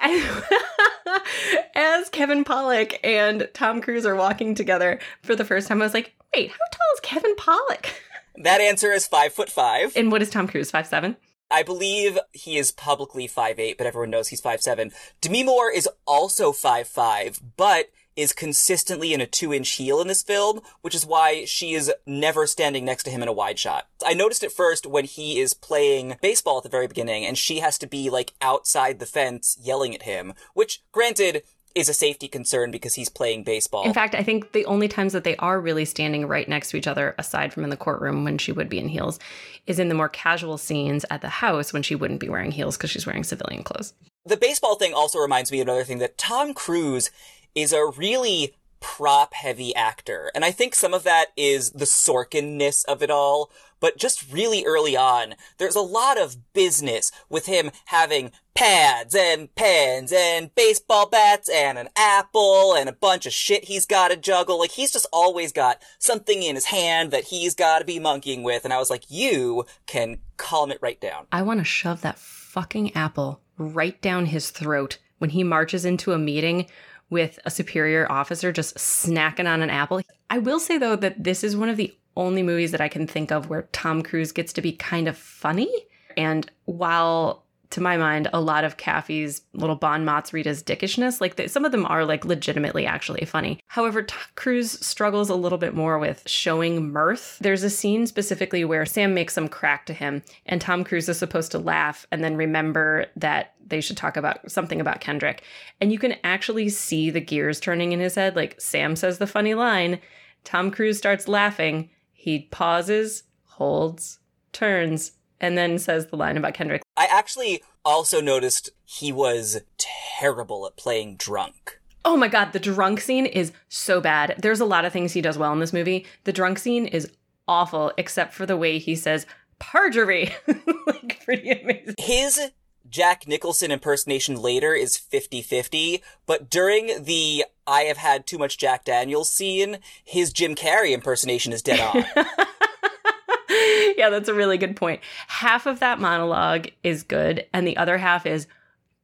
[1.74, 5.94] As Kevin Pollak and Tom Cruise are walking together for the first time, I was
[5.94, 7.86] like, wait, how tall is Kevin Pollak?
[8.36, 9.92] That answer is five foot five.
[9.96, 10.70] And what is Tom Cruise?
[10.70, 11.16] Five seven?
[11.50, 14.92] I believe he is publicly five eight, but everyone knows he's five seven.
[15.20, 20.08] Demi Moore is also five five, but is consistently in a two inch heel in
[20.08, 23.58] this film, which is why she is never standing next to him in a wide
[23.58, 23.88] shot.
[24.04, 27.60] I noticed it first when he is playing baseball at the very beginning and she
[27.60, 31.42] has to be like outside the fence yelling at him, which granted
[31.74, 33.84] is a safety concern because he's playing baseball.
[33.84, 36.76] In fact, I think the only times that they are really standing right next to
[36.76, 39.20] each other, aside from in the courtroom when she would be in heels,
[39.66, 42.76] is in the more casual scenes at the house when she wouldn't be wearing heels
[42.76, 43.94] because she's wearing civilian clothes.
[44.26, 47.10] The baseball thing also reminds me of another thing that Tom Cruise
[47.54, 50.30] is a really prop heavy actor.
[50.34, 53.50] And I think some of that is the Sorkin-ness of it all.
[53.78, 59.54] But just really early on, there's a lot of business with him having pads and
[59.54, 64.58] pens and baseball bats and an apple and a bunch of shit he's gotta juggle.
[64.58, 68.64] Like he's just always got something in his hand that he's gotta be monkeying with.
[68.64, 71.26] And I was like, you can calm it right down.
[71.32, 76.12] I want to shove that fucking apple right down his throat when he marches into
[76.12, 76.66] a meeting
[77.10, 80.00] with a superior officer just snacking on an apple.
[80.30, 83.06] I will say though that this is one of the only movies that I can
[83.06, 85.70] think of where Tom Cruise gets to be kind of funny.
[86.16, 91.40] And while to my mind, a lot of Kaffee's little Bon Mott's Rita's dickishness, like
[91.48, 93.60] some of them are like legitimately actually funny.
[93.68, 97.38] However, Tom Cruise struggles a little bit more with showing mirth.
[97.40, 101.18] There's a scene specifically where Sam makes some crack to him, and Tom Cruise is
[101.18, 105.42] supposed to laugh and then remember that they should talk about something about Kendrick.
[105.80, 108.36] And you can actually see the gears turning in his head.
[108.36, 110.00] Like Sam says the funny line,
[110.44, 114.18] Tom Cruise starts laughing, he pauses, holds,
[114.52, 116.82] turns, and then says the line about Kendrick.
[116.96, 121.80] I actually also noticed he was terrible at playing drunk.
[122.04, 124.34] Oh my god, the drunk scene is so bad.
[124.38, 126.06] There's a lot of things he does well in this movie.
[126.24, 127.10] The drunk scene is
[127.46, 129.26] awful, except for the way he says
[129.58, 130.30] perjury.
[130.86, 131.94] like pretty amazing.
[131.98, 132.50] His
[132.90, 138.84] Jack Nicholson impersonation later is 50-50, but during the I have had too much Jack
[138.84, 142.04] Daniels scene, his Jim Carrey impersonation is dead on.
[143.96, 145.00] yeah, that's a really good point.
[145.28, 148.48] Half of that monologue is good, and the other half is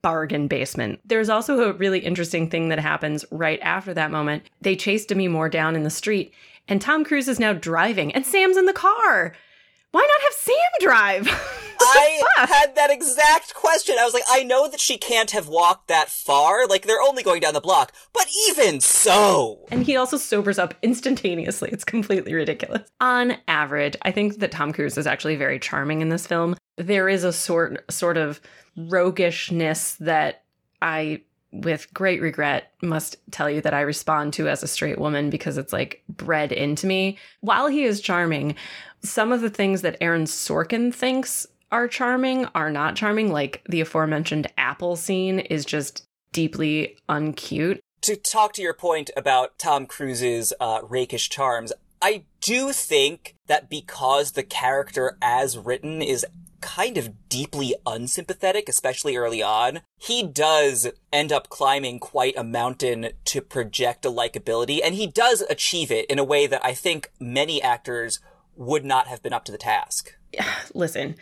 [0.01, 0.99] bargain basement.
[1.05, 4.43] There's also a really interesting thing that happens right after that moment.
[4.61, 6.33] They chase Demi Moore down in the street,
[6.67, 9.33] and Tom Cruise is now driving, and Sam's in the car.
[9.91, 11.63] Why not have Sam drive?
[11.79, 13.95] I had that exact question.
[13.99, 16.67] I was like, I know that she can't have walked that far.
[16.67, 17.93] Like, they're only going down the block.
[18.13, 19.65] But even so.
[19.71, 21.69] And he also sobers up instantaneously.
[21.71, 22.89] It's completely ridiculous.
[22.99, 26.55] On average, I think that Tom Cruise is actually very charming in this film.
[26.77, 28.39] There is a sort sort of
[28.75, 30.43] roguishness that
[30.81, 31.21] I
[31.51, 35.57] with great regret, must tell you that I respond to as a straight woman because
[35.57, 37.17] it's like bred into me.
[37.41, 38.55] While he is charming,
[39.01, 43.31] some of the things that Aaron Sorkin thinks are charming are not charming.
[43.31, 47.79] Like the aforementioned apple scene is just deeply uncute.
[48.01, 53.69] To talk to your point about Tom Cruise's uh, rakish charms, I do think that
[53.69, 56.25] because the character as written is
[56.61, 63.09] kind of deeply unsympathetic, especially early on, he does end up climbing quite a mountain
[63.25, 67.11] to project a likability, and he does achieve it in a way that I think
[67.19, 68.19] many actors
[68.55, 70.15] would not have been up to the task.
[70.73, 71.15] Listen,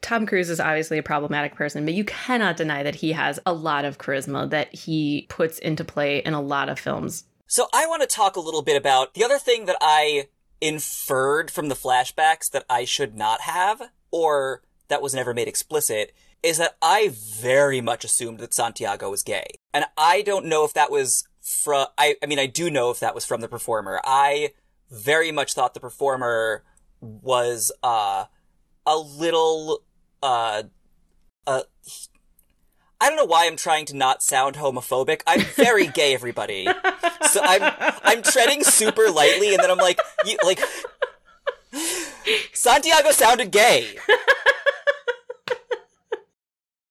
[0.00, 3.52] Tom Cruise is obviously a problematic person, but you cannot deny that he has a
[3.52, 7.24] lot of charisma that he puts into play in a lot of films.
[7.46, 10.28] So I want to talk a little bit about the other thing that I
[10.60, 16.12] inferred from the flashbacks that I should not have, or that was never made explicit,
[16.42, 19.46] is that I very much assumed that Santiago was gay.
[19.72, 23.00] And I don't know if that was from, I, I mean, I do know if
[23.00, 24.00] that was from the performer.
[24.04, 24.50] I
[24.90, 26.64] very much thought the performer
[27.00, 28.26] was, uh,
[28.86, 29.82] a little
[30.22, 30.62] uh,
[31.46, 31.62] uh,
[33.00, 35.22] I don't know why I'm trying to not sound homophobic.
[35.26, 36.66] I'm very gay, everybody.
[37.30, 37.72] So I'm
[38.02, 40.60] I'm treading super lightly, and then I'm like, you, like
[42.52, 43.96] Santiago sounded gay.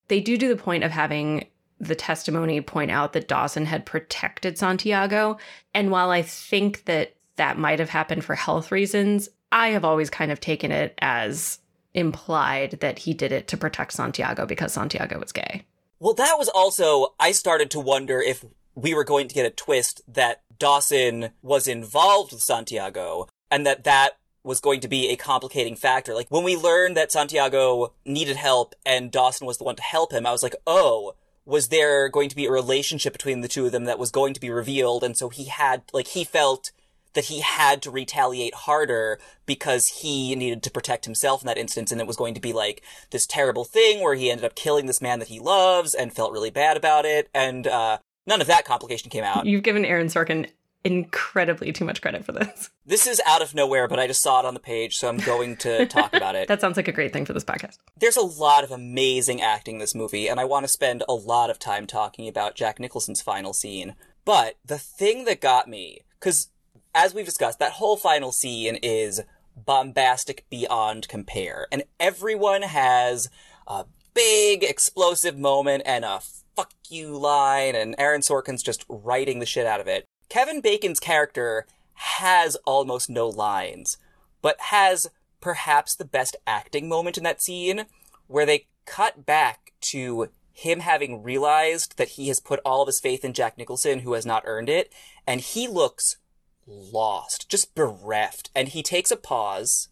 [0.08, 1.48] They do do the point of having
[1.80, 5.38] the testimony point out that Dawson had protected Santiago,
[5.74, 10.10] and while I think that that might have happened for health reasons, I have always
[10.10, 11.60] kind of taken it as
[11.94, 15.64] implied that he did it to protect Santiago because Santiago was gay.
[16.00, 19.52] Well, that was also, I started to wonder if we were going to get a
[19.52, 25.18] twist that Dawson was involved with Santiago and that that was going to be a
[25.18, 26.16] complicating factor.
[26.16, 30.14] Like when we learned that Santiago needed help and Dawson was the one to help
[30.14, 33.66] him, I was like, oh, was there going to be a relationship between the two
[33.66, 35.04] of them that was going to be revealed?
[35.04, 36.72] And so he had, like, he felt
[37.14, 41.92] that he had to retaliate harder because he needed to protect himself in that instance.
[41.92, 42.82] And it was going to be like
[43.12, 46.32] this terrible thing where he ended up killing this man that he loves and felt
[46.32, 47.30] really bad about it.
[47.34, 49.46] And, uh, none of that complication came out.
[49.46, 50.50] You've given Aaron Sorkin
[50.88, 52.70] incredibly too much credit for this.
[52.88, 55.18] This is out of nowhere, but I just saw it on the page, so I'm
[55.18, 56.48] going to talk about it.
[56.48, 57.80] that sounds like a great thing for this podcast.
[57.98, 61.14] There's a lot of amazing acting in this movie, and I want to spend a
[61.14, 63.96] lot of time talking about Jack Nicholson's final scene.
[64.24, 66.48] But the thing that got me, because
[66.96, 69.22] as we've discussed, that whole final scene is
[69.58, 71.68] bombastic beyond compare.
[71.74, 73.30] And everyone has
[73.68, 76.22] a big explosive moment and a
[76.56, 80.06] fuck you line, and Aaron Sorkin's just writing the shit out of it.
[80.30, 83.98] Kevin Bacon's character has almost no lines,
[84.42, 85.08] but has
[85.42, 87.86] perhaps the best acting moment in that scene
[88.28, 93.00] where they cut back to him having realized that he has put all of his
[93.00, 94.92] faith in Jack Nicholson, who has not earned it,
[95.26, 96.18] and he looks
[96.66, 98.50] lost, just bereft.
[98.56, 99.90] And he takes a pause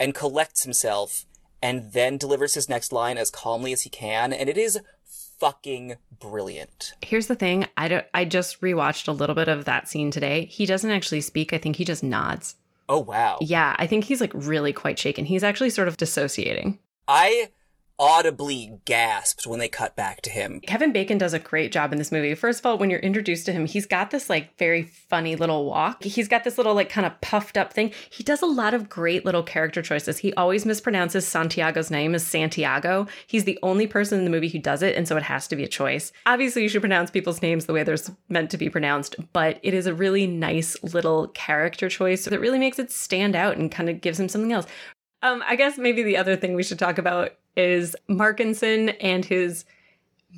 [0.00, 1.26] and collects himself
[1.60, 4.32] and then delivers his next line as calmly as he can.
[4.32, 4.80] And it is
[5.38, 6.92] fucking brilliant.
[7.02, 10.46] Here's the thing, I don't I just rewatched a little bit of that scene today.
[10.46, 11.52] He doesn't actually speak.
[11.52, 12.56] I think he just nods.
[12.88, 13.38] Oh wow.
[13.40, 15.24] Yeah, I think he's like really quite shaken.
[15.24, 16.78] He's actually sort of dissociating.
[17.06, 17.50] I
[17.98, 20.60] audibly gasped when they cut back to him.
[20.60, 22.34] Kevin Bacon does a great job in this movie.
[22.34, 25.64] First of all, when you're introduced to him, he's got this like very funny little
[25.64, 26.04] walk.
[26.04, 27.92] He's got this little like kind of puffed up thing.
[28.10, 30.18] He does a lot of great little character choices.
[30.18, 33.06] He always mispronounces Santiago's name as Santiago.
[33.26, 35.56] He's the only person in the movie who does it, and so it has to
[35.56, 36.12] be a choice.
[36.26, 37.96] Obviously, you should pronounce people's names the way they're
[38.28, 42.58] meant to be pronounced, but it is a really nice little character choice that really
[42.58, 44.66] makes it stand out and kind of gives him something else.
[45.20, 49.64] Um, I guess maybe the other thing we should talk about is Markinson and his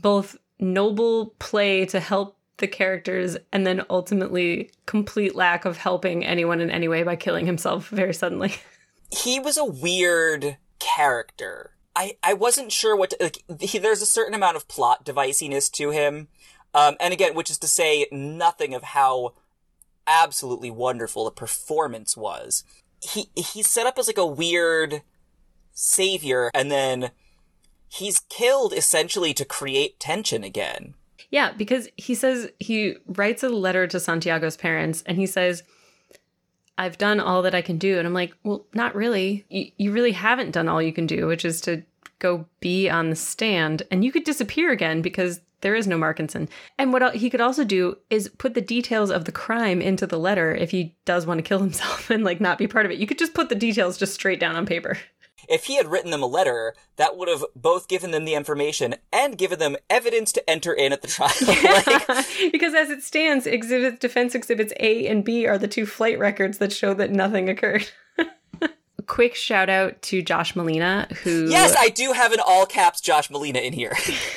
[0.01, 6.61] both noble play to help the characters and then ultimately complete lack of helping anyone
[6.61, 8.55] in any way by killing himself very suddenly.
[9.13, 11.73] He was a weird character.
[11.97, 15.69] I, I wasn't sure what to, like, he, there's a certain amount of plot deviciness
[15.71, 16.29] to him.
[16.75, 19.35] Um, and again, which is to say nothing of how
[20.07, 22.63] absolutely wonderful the performance was.
[23.03, 25.03] He, he's set up as like a weird,
[25.81, 27.11] savior, and then
[27.89, 30.95] he's killed essentially to create tension again.
[31.31, 35.63] Yeah, because he says he writes a letter to Santiago's parents and he says,
[36.77, 37.99] I've done all that I can do.
[37.99, 39.45] And I'm like, well, not really.
[39.49, 41.83] You, you really haven't done all you can do, which is to
[42.19, 46.49] go be on the stand and you could disappear again because there is no Markinson.
[46.79, 50.19] And what he could also do is put the details of the crime into the
[50.19, 52.99] letter if he does want to kill himself and like not be part of it.
[52.99, 54.99] You could just put the details just straight down on paper.
[55.51, 58.95] If he had written them a letter, that would have both given them the information
[59.13, 61.33] and given them evidence to enter in at the trial.
[61.47, 66.21] like, because as it stands, exhibit defense exhibits A and B are the two flight
[66.21, 67.91] records that show that nothing occurred.
[69.07, 71.49] Quick shout out to Josh Malina, who.
[71.51, 73.93] Yes, I do have an all caps Josh Malina in here.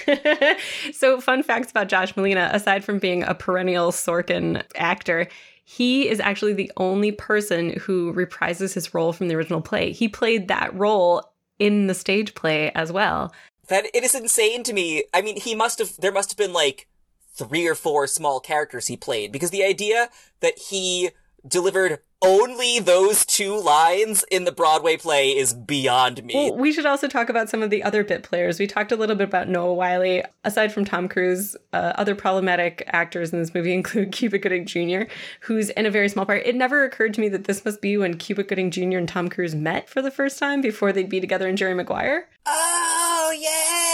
[0.93, 5.27] so, fun facts about Josh Malina aside from being a perennial Sorkin actor,
[5.63, 9.91] he is actually the only person who reprises his role from the original play.
[9.91, 11.23] He played that role
[11.59, 13.33] in the stage play as well.
[13.67, 15.05] That it is insane to me.
[15.13, 16.87] I mean, he must have there must have been like
[17.33, 20.09] three or four small characters he played because the idea
[20.41, 21.11] that he
[21.47, 26.33] delivered only those two lines in the Broadway play is beyond me.
[26.33, 28.59] Well, we should also talk about some of the other bit players.
[28.59, 30.23] We talked a little bit about Noah Wyle.
[30.43, 35.03] Aside from Tom Cruise, uh, other problematic actors in this movie include Cuba Gooding Jr.,
[35.41, 36.43] who's in a very small part.
[36.45, 38.97] It never occurred to me that this must be when Cuba Gooding Jr.
[38.97, 42.27] and Tom Cruise met for the first time before they'd be together in Jerry Maguire.
[42.45, 43.92] Oh, yeah.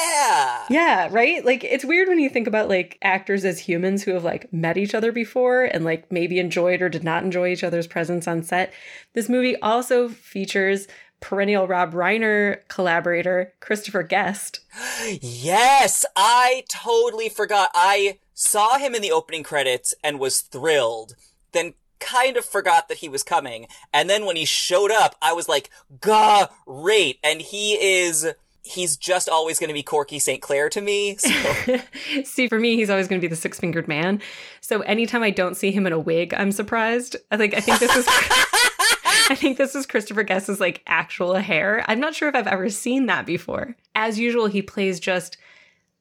[0.69, 1.43] Yeah, right?
[1.43, 4.77] Like, it's weird when you think about, like, actors as humans who have, like, met
[4.77, 8.43] each other before and, like, maybe enjoyed or did not enjoy each other's presence on
[8.43, 8.73] set.
[9.13, 10.87] This movie also features
[11.19, 14.61] perennial Rob Reiner collaborator Christopher Guest.
[15.21, 17.71] Yes, I totally forgot.
[17.73, 21.15] I saw him in the opening credits and was thrilled.
[21.51, 23.67] Then kind of forgot that he was coming.
[23.91, 25.69] And then when he showed up, I was like,
[25.99, 27.19] great.
[27.21, 28.27] And he is
[28.63, 30.41] he's just always going to be Corky St.
[30.41, 31.17] Clair to me.
[31.17, 31.77] So.
[32.23, 34.21] see, for me, he's always going to be the six fingered man.
[34.61, 37.15] So anytime I don't see him in a wig, I'm surprised.
[37.31, 38.05] I think I think this is.
[39.31, 41.85] I think this is Christopher Guest's like actual hair.
[41.87, 43.75] I'm not sure if I've ever seen that before.
[43.93, 45.37] As usual, he plays just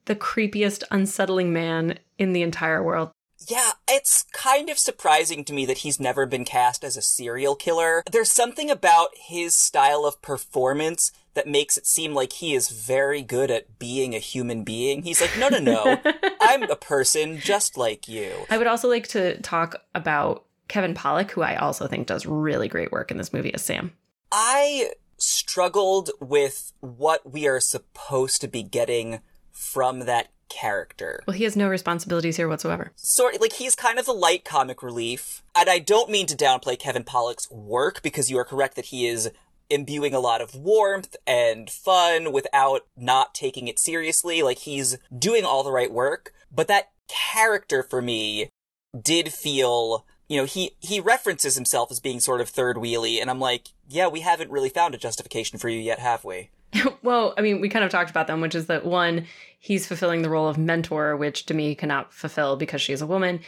[0.06, 3.10] the creepiest, unsettling man in the entire world.
[3.46, 7.54] Yeah, it's kind of surprising to me that he's never been cast as a serial
[7.54, 8.02] killer.
[8.10, 13.22] There's something about his style of performance that makes it seem like he is very
[13.22, 15.02] good at being a human being.
[15.02, 16.00] He's like, no, no, no,
[16.40, 18.32] I'm a person just like you.
[18.50, 22.68] I would also like to talk about Kevin Pollak, who I also think does really
[22.68, 23.92] great work in this movie as Sam.
[24.30, 29.20] I struggled with what we are supposed to be getting
[29.50, 31.22] from that character.
[31.26, 32.92] Well, he has no responsibilities here whatsoever.
[32.96, 35.42] Sort like he's kind of the light comic relief.
[35.54, 39.06] And I don't mean to downplay Kevin Pollak's work because you are correct that he
[39.06, 39.30] is
[39.70, 44.42] imbuing a lot of warmth and fun without not taking it seriously.
[44.42, 46.32] Like he's doing all the right work.
[46.50, 48.50] But that character for me
[49.00, 53.20] did feel, you know, he, he references himself as being sort of third wheelie.
[53.20, 56.50] And I'm like, yeah, we haven't really found a justification for you yet, have we?
[57.02, 59.26] well, I mean, we kind of talked about them, which is that one,
[59.58, 63.40] he's fulfilling the role of mentor, which Demi cannot fulfill because she's a woman.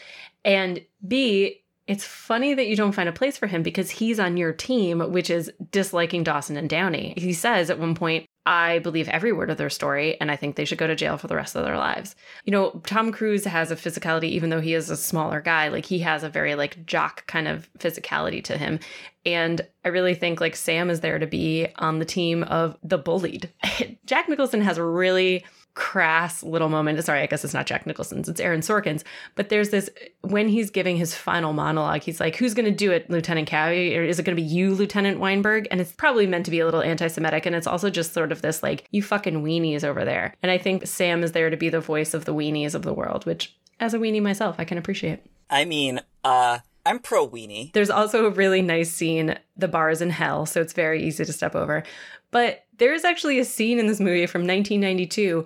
[0.44, 4.36] And B, it's funny that you don't find a place for him because he's on
[4.36, 7.14] your team, which is disliking Dawson and Downey.
[7.16, 10.54] He says at one point, I believe every word of their story, and I think
[10.54, 12.14] they should go to jail for the rest of their lives.
[12.44, 15.84] You know, Tom Cruise has a physicality, even though he is a smaller guy, like
[15.84, 18.78] he has a very like jock kind of physicality to him.
[19.26, 22.98] And I really think like Sam is there to be on the team of the
[22.98, 23.50] bullied.
[24.06, 25.44] Jack Nicholson has a really
[25.74, 27.02] crass little moment.
[27.04, 29.04] Sorry, I guess it's not Jack Nicholson's, it's Aaron Sorkin's.
[29.34, 29.88] But there's this
[30.22, 33.96] when he's giving his final monologue, he's like, Who's gonna do it, Lieutenant Kaffee?
[33.96, 35.68] Or is it gonna be you, Lieutenant Weinberg?
[35.70, 38.42] And it's probably meant to be a little anti-Semitic, and it's also just sort of
[38.42, 40.34] this like, you fucking weenies over there.
[40.42, 42.94] And I think Sam is there to be the voice of the weenies of the
[42.94, 45.20] world, which as a weenie myself, I can appreciate.
[45.48, 47.72] I mean, uh I'm pro weenie.
[47.72, 49.38] There's also a really nice scene.
[49.56, 51.82] The bar is in hell, so it's very easy to step over.
[52.30, 55.44] But there is actually a scene in this movie from 1992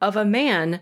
[0.00, 0.80] of a man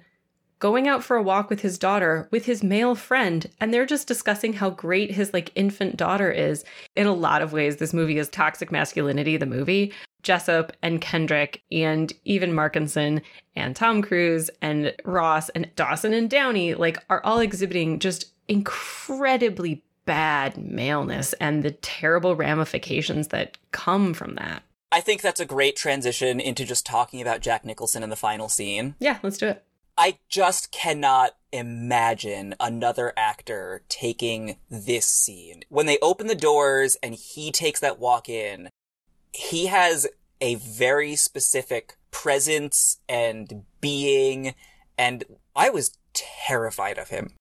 [0.58, 4.08] going out for a walk with his daughter with his male friend and they're just
[4.08, 6.64] discussing how great his like infant daughter is
[6.96, 9.92] in a lot of ways this movie is toxic masculinity the movie
[10.22, 13.20] jessup and kendrick and even markinson
[13.56, 19.82] and tom cruise and ross and dawson and downey like are all exhibiting just incredibly
[20.04, 24.62] bad maleness and the terrible ramifications that come from that
[24.94, 28.48] I think that's a great transition into just talking about Jack Nicholson in the final
[28.48, 28.94] scene.
[29.00, 29.64] Yeah, let's do it.
[29.98, 35.64] I just cannot imagine another actor taking this scene.
[35.68, 38.68] When they open the doors and he takes that walk in,
[39.32, 40.06] he has
[40.40, 44.54] a very specific presence and being,
[44.96, 45.24] and
[45.56, 47.34] I was terrified of him.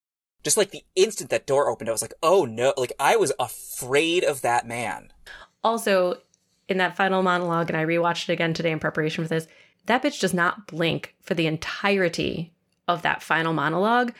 [0.43, 3.31] Just like the instant that door opened, I was like, oh no, like I was
[3.39, 5.11] afraid of that man.
[5.63, 6.15] Also,
[6.67, 9.47] in that final monologue, and I rewatched it again today in preparation for this,
[9.85, 12.53] that bitch does not blink for the entirety
[12.87, 14.13] of that final monologue.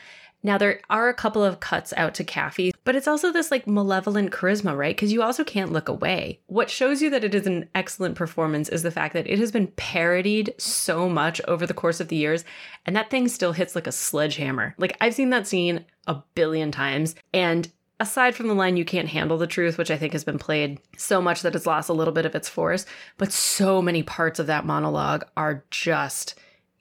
[0.44, 3.66] Now, there are a couple of cuts out to Kaffee, but it's also this like
[3.66, 4.94] malevolent charisma, right?
[4.94, 6.38] Because you also can't look away.
[6.46, 9.50] What shows you that it is an excellent performance is the fact that it has
[9.50, 12.44] been parodied so much over the course of the years,
[12.84, 14.74] and that thing still hits like a sledgehammer.
[14.76, 17.66] Like, I've seen that scene a billion times, and
[17.98, 20.80] aside from the line you can't handle the truth which i think has been played
[20.96, 22.86] so much that it's lost a little bit of its force
[23.18, 26.34] but so many parts of that monologue are just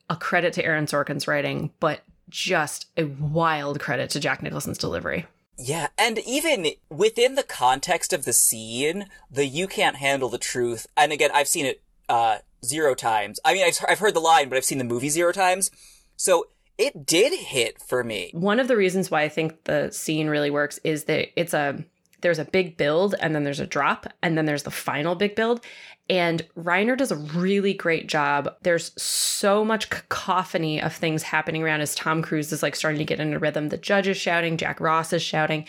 [0.09, 2.01] a credit to aaron sorkin's writing but
[2.33, 5.25] just a wild credit to jack nicholson's delivery
[5.55, 10.87] yeah, and even within the context of the scene, the you can't handle the truth.
[10.97, 13.39] And again, I've seen it uh zero times.
[13.45, 15.69] I mean, I've, I've heard the line, but I've seen the movie zero times.
[16.15, 18.31] So it did hit for me.
[18.33, 21.83] One of the reasons why I think the scene really works is that it's a
[22.23, 25.35] there's a big build and then there's a drop and then there's the final big
[25.35, 25.63] build
[26.09, 28.53] and Reiner does a really great job.
[28.63, 33.05] There's so much cacophony of things happening around as Tom Cruise is like starting to
[33.05, 33.69] get into rhythm.
[33.69, 35.65] The judge is shouting, Jack Ross is shouting.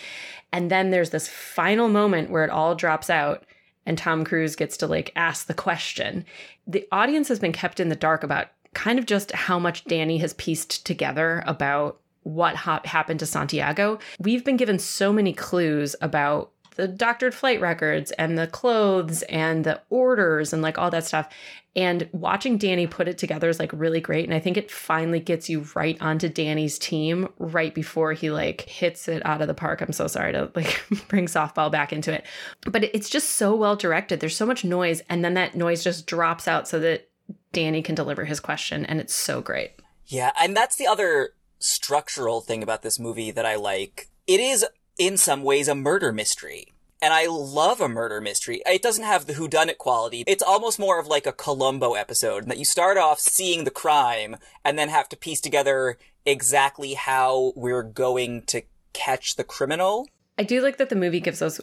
[0.53, 3.45] And then there's this final moment where it all drops out
[3.87, 6.25] and Tom Cruise gets to like ask the question.
[6.67, 10.19] The audience has been kept in the dark about kind of just how much Danny
[10.19, 13.99] has pieced together about what ha- happened to Santiago.
[14.19, 19.65] We've been given so many clues about the doctored flight records and the clothes and
[19.65, 21.29] the orders and like all that stuff.
[21.77, 24.25] And watching Danny put it together is like really great.
[24.25, 28.63] And I think it finally gets you right onto Danny's team right before he like
[28.63, 29.81] hits it out of the park.
[29.81, 32.25] I'm so sorry to like bring softball back into it.
[32.63, 34.21] But it's just so well directed.
[34.21, 35.03] There's so much noise.
[35.09, 37.09] And then that noise just drops out so that
[37.53, 38.85] Danny can deliver his question.
[38.87, 39.73] And it's so great.
[40.07, 40.33] Yeah.
[40.41, 41.31] And that's the other
[41.65, 44.09] structural thing about this movie that I like.
[44.27, 44.67] It is
[44.99, 46.67] in some ways a murder mystery.
[47.01, 48.63] And I love a murder mystery.
[48.65, 50.25] It doesn't have the whodunit quality.
[50.27, 54.37] It's almost more of like a Columbo episode that you start off seeing the crime
[54.65, 58.63] and then have to piece together exactly how we're going to
[58.93, 60.09] catch the criminal.
[60.39, 61.61] I do like that the movie gives us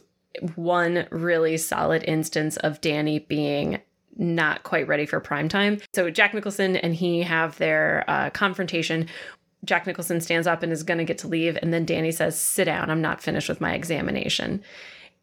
[0.56, 3.82] one really solid instance of Danny being
[4.18, 5.80] not quite ready for prime time.
[5.94, 9.08] So Jack Nicholson and he have their uh, confrontation
[9.64, 11.58] Jack Nicholson stands up and is going to get to leave.
[11.62, 12.90] And then Danny says, Sit down.
[12.90, 14.64] I'm not finished with my examination.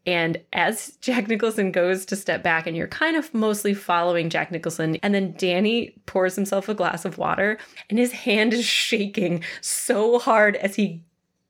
[0.05, 4.51] And as Jack Nicholson goes to step back, and you're kind of mostly following Jack
[4.51, 7.57] Nicholson, and then Danny pours himself a glass of water,
[7.89, 11.03] and his hand is shaking so hard as he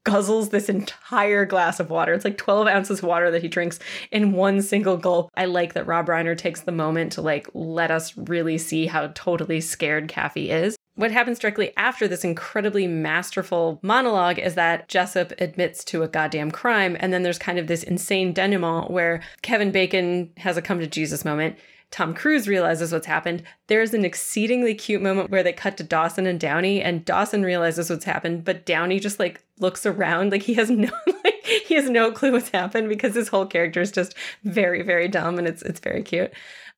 [0.05, 2.13] guzzles this entire glass of water.
[2.13, 3.79] It's like 12 ounces of water that he drinks
[4.11, 5.29] in one single gulp.
[5.35, 9.07] I like that Rob Reiner takes the moment to like let us really see how
[9.13, 10.75] totally scared Kaffee is.
[10.99, 16.51] What happens directly after this incredibly masterful monologue is that Jessup admits to a goddamn
[16.51, 20.81] crime, and then there's kind of this insane denouement where Kevin Bacon has a come
[20.81, 21.55] to Jesus moment.
[21.89, 23.43] Tom Cruise realizes what's happened.
[23.67, 27.89] There's an exceedingly cute moment where they cut to Dawson and Downey, and Dawson realizes
[27.89, 30.91] what's happened, but Downey just like looks around like he has no
[31.23, 35.07] like he has no clue what's happened because his whole character is just very very
[35.07, 36.33] dumb and it's it's very cute.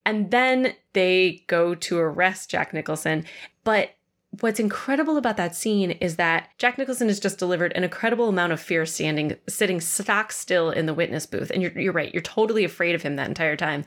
[0.06, 3.26] And then they go to arrest Jack Nicholson,
[3.64, 3.96] but
[4.40, 8.54] what's incredible about that scene is that Jack Nicholson has just delivered an incredible amount
[8.54, 11.52] of fear standing, sitting stock still in the witness booth.
[11.52, 13.84] And you're, you're right, you're totally afraid of him that entire time.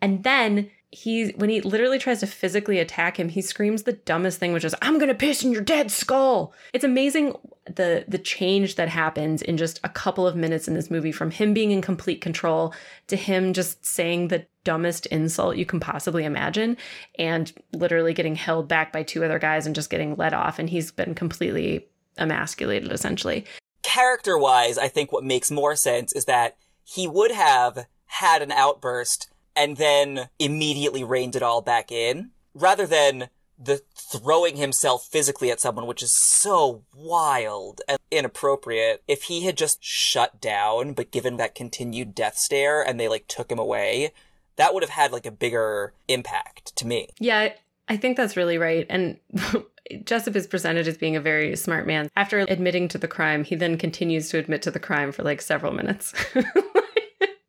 [0.00, 4.38] And then he, when he literally tries to physically attack him, he screams the dumbest
[4.38, 6.54] thing, which is, I'm gonna piss in your dead skull.
[6.72, 7.34] It's amazing
[7.66, 11.30] the the change that happens in just a couple of minutes in this movie from
[11.30, 12.72] him being in complete control
[13.08, 16.76] to him just saying the dumbest insult you can possibly imagine
[17.18, 20.70] and literally getting held back by two other guys and just getting let off and
[20.70, 21.86] he's been completely
[22.18, 23.44] emasculated essentially
[23.82, 28.52] character wise i think what makes more sense is that he would have had an
[28.52, 33.28] outburst and then immediately reined it all back in rather than
[33.58, 39.02] the throwing himself physically at someone, which is so wild and inappropriate.
[39.08, 43.26] If he had just shut down, but given that continued death stare and they like
[43.28, 44.12] took him away,
[44.56, 47.08] that would have had like a bigger impact to me.
[47.18, 47.52] Yeah,
[47.88, 48.86] I think that's really right.
[48.90, 49.18] And
[50.04, 52.10] Jessup is presented as being a very smart man.
[52.16, 55.40] After admitting to the crime, he then continues to admit to the crime for like
[55.40, 56.12] several minutes.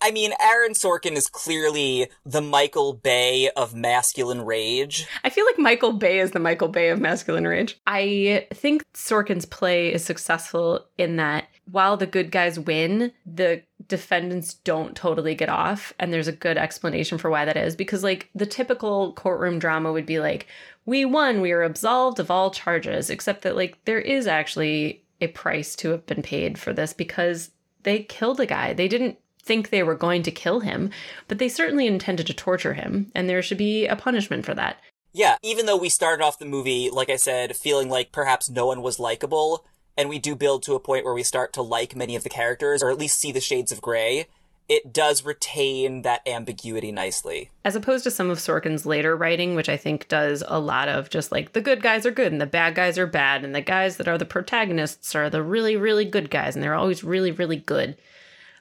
[0.07, 5.05] I mean, Aaron Sorkin is clearly the Michael Bay of masculine rage.
[5.25, 7.77] I feel like Michael Bay is the Michael Bay of masculine rage.
[7.85, 14.53] I think Sorkin's play is successful in that while the good guys win, the defendants
[14.53, 15.91] don't totally get off.
[15.99, 17.75] And there's a good explanation for why that is.
[17.75, 20.47] Because, like, the typical courtroom drama would be like,
[20.85, 25.27] we won, we are absolved of all charges, except that, like, there is actually a
[25.27, 27.51] price to have been paid for this because
[27.83, 28.71] they killed a guy.
[28.71, 29.17] They didn't
[29.47, 30.91] think they were going to kill him,
[31.27, 34.77] but they certainly intended to torture him, and there should be a punishment for that.
[35.13, 38.67] Yeah, even though we started off the movie, like I said, feeling like perhaps no
[38.67, 39.65] one was likable,
[39.97, 42.29] and we do build to a point where we start to like many of the
[42.29, 44.27] characters, or at least see the shades of gray,
[44.69, 47.49] it does retain that ambiguity nicely.
[47.63, 51.09] As opposed to some of Sorkin's later writing, which I think does a lot of
[51.09, 53.61] just like the good guys are good and the bad guys are bad, and the
[53.61, 57.31] guys that are the protagonists are the really, really good guys, and they're always really,
[57.31, 57.97] really good.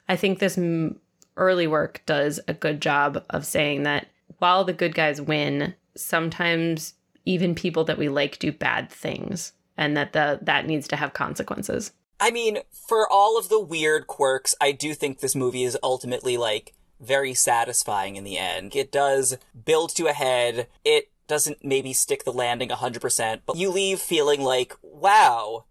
[0.09, 0.59] I think this
[1.35, 4.07] early work does a good job of saying that
[4.39, 6.93] while the good guys win, sometimes
[7.25, 11.13] even people that we like do bad things and that the that needs to have
[11.13, 11.91] consequences.
[12.19, 16.37] I mean, for all of the weird quirks, I do think this movie is ultimately
[16.37, 18.75] like very satisfying in the end.
[18.75, 20.67] It does build to a head.
[20.83, 25.65] It doesn't maybe stick the landing 100%, but you leave feeling like, wow,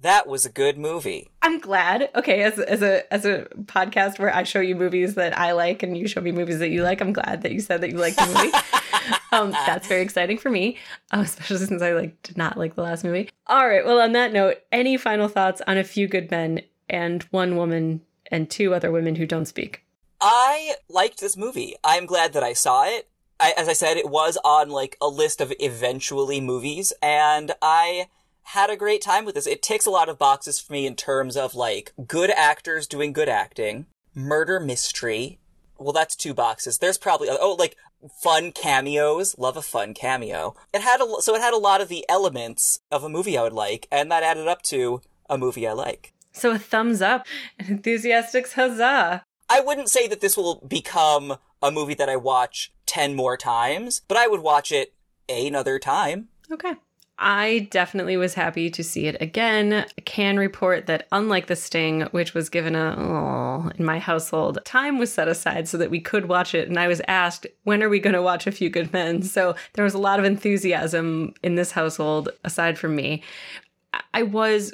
[0.00, 1.28] that was a good movie.
[1.42, 2.10] I'm glad.
[2.14, 5.82] Okay, as as a as a podcast where I show you movies that I like
[5.82, 7.98] and you show me movies that you like, I'm glad that you said that you
[7.98, 9.16] liked the movie.
[9.32, 10.76] um, that's very exciting for me,
[11.12, 13.30] uh, especially since I like did not like the last movie.
[13.46, 13.84] All right.
[13.84, 18.02] Well, on that note, any final thoughts on a few good men and one woman
[18.30, 19.84] and two other women who don't speak?
[20.20, 21.76] I liked this movie.
[21.84, 23.08] I'm glad that I saw it.
[23.40, 28.08] I, as I said, it was on like a list of eventually movies, and I
[28.52, 29.46] had a great time with this.
[29.46, 33.12] It ticks a lot of boxes for me in terms of like good actors doing
[33.12, 33.84] good acting,
[34.14, 35.38] murder mystery.
[35.76, 36.78] Well, that's two boxes.
[36.78, 37.76] There's probably oh like
[38.22, 39.36] fun cameos.
[39.36, 40.54] Love a fun cameo.
[40.72, 43.42] It had a so it had a lot of the elements of a movie I
[43.42, 46.14] would like, and that added up to a movie I like.
[46.32, 47.26] So a thumbs up,
[47.58, 49.24] an enthusiastic huzzah.
[49.50, 54.00] I wouldn't say that this will become a movie that I watch 10 more times,
[54.08, 54.94] but I would watch it
[55.28, 56.28] another time.
[56.50, 56.74] Okay.
[57.20, 59.72] I definitely was happy to see it again.
[59.72, 64.60] I can report that unlike The Sting, which was given a oh, in my household,
[64.64, 66.68] time was set aside so that we could watch it.
[66.68, 69.22] And I was asked, when are we going to watch A Few Good Men?
[69.22, 73.24] So there was a lot of enthusiasm in this household, aside from me.
[74.14, 74.72] I was,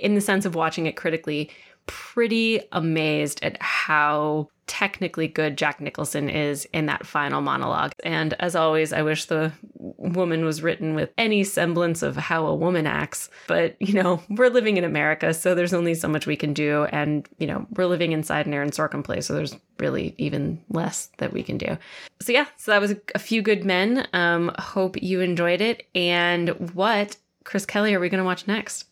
[0.00, 1.50] in the sense of watching it critically,
[1.86, 7.92] pretty amazed at how technically good Jack Nicholson is in that final monologue.
[8.04, 12.54] And as always, I wish the woman was written with any semblance of how a
[12.54, 13.28] woman acts.
[13.46, 16.84] But, you know, we're living in America, so there's only so much we can do.
[16.84, 21.10] And, you know, we're living inside an Aaron Sorkin place, so there's really even less
[21.18, 21.76] that we can do.
[22.22, 24.08] So, yeah, so that was a, few good men.
[24.14, 25.86] Um, hope you enjoyed it.
[25.94, 28.86] And what, Chris Kelly, are we going to watch next?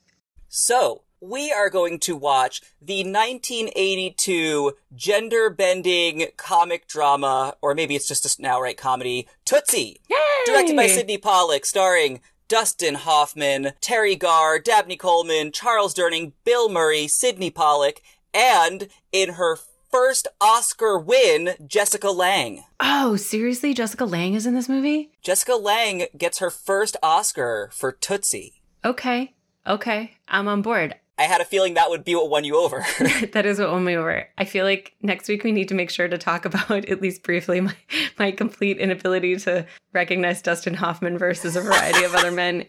[0.51, 8.09] So, we are going to watch the 1982 gender bending comic drama, or maybe it's
[8.09, 10.01] just a now right comedy, Tootsie.
[10.09, 10.17] Yay!
[10.47, 17.07] Directed by Sydney Pollack, starring Dustin Hoffman, Teri Garr, Dabney Coleman, Charles Durning, Bill Murray,
[17.07, 18.03] Sydney Pollack,
[18.35, 19.59] and in her
[19.91, 22.65] first Oscar win, Jessica Lange.
[22.79, 23.75] Oh, seriously?
[23.75, 25.11] Jessica Lange is in this movie?
[25.23, 28.63] Jessica Lange gets her first Oscar for Tootsie.
[28.85, 29.35] Okay.
[29.67, 30.13] Okay.
[30.29, 30.97] I'm on board.
[31.21, 32.83] I had a feeling that would be what won you over.
[33.33, 34.27] that is what won me over.
[34.39, 37.23] I feel like next week we need to make sure to talk about, at least
[37.23, 37.77] briefly, my,
[38.19, 42.65] my complete inability to recognize Dustin Hoffman versus a variety of other men.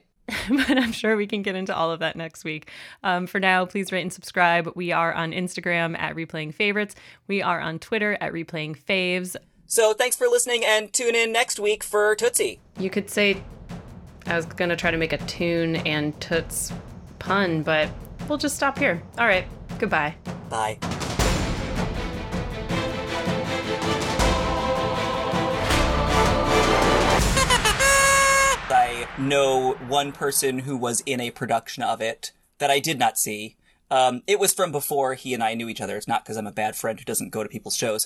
[0.50, 2.70] but I'm sure we can get into all of that next week.
[3.04, 4.70] Um, for now, please rate and subscribe.
[4.76, 6.94] We are on Instagram at Replaying Favorites.
[7.28, 9.38] We are on Twitter at Replaying Faves.
[9.66, 12.60] So thanks for listening and tune in next week for Tootsie.
[12.78, 13.42] You could say,
[14.26, 16.74] I was going to try to make a tune and Toots
[17.20, 17.90] pun, but
[18.28, 19.02] we'll just stop here.
[19.18, 19.46] All right.
[19.80, 20.16] Goodbye.
[20.50, 20.78] Bye.
[28.74, 33.18] I know one person who was in a production of it that I did not
[33.18, 33.56] see.
[33.90, 35.98] Um, it was from before he and I knew each other.
[35.98, 38.00] It's not because I'm a bad friend who doesn't go to people's shows.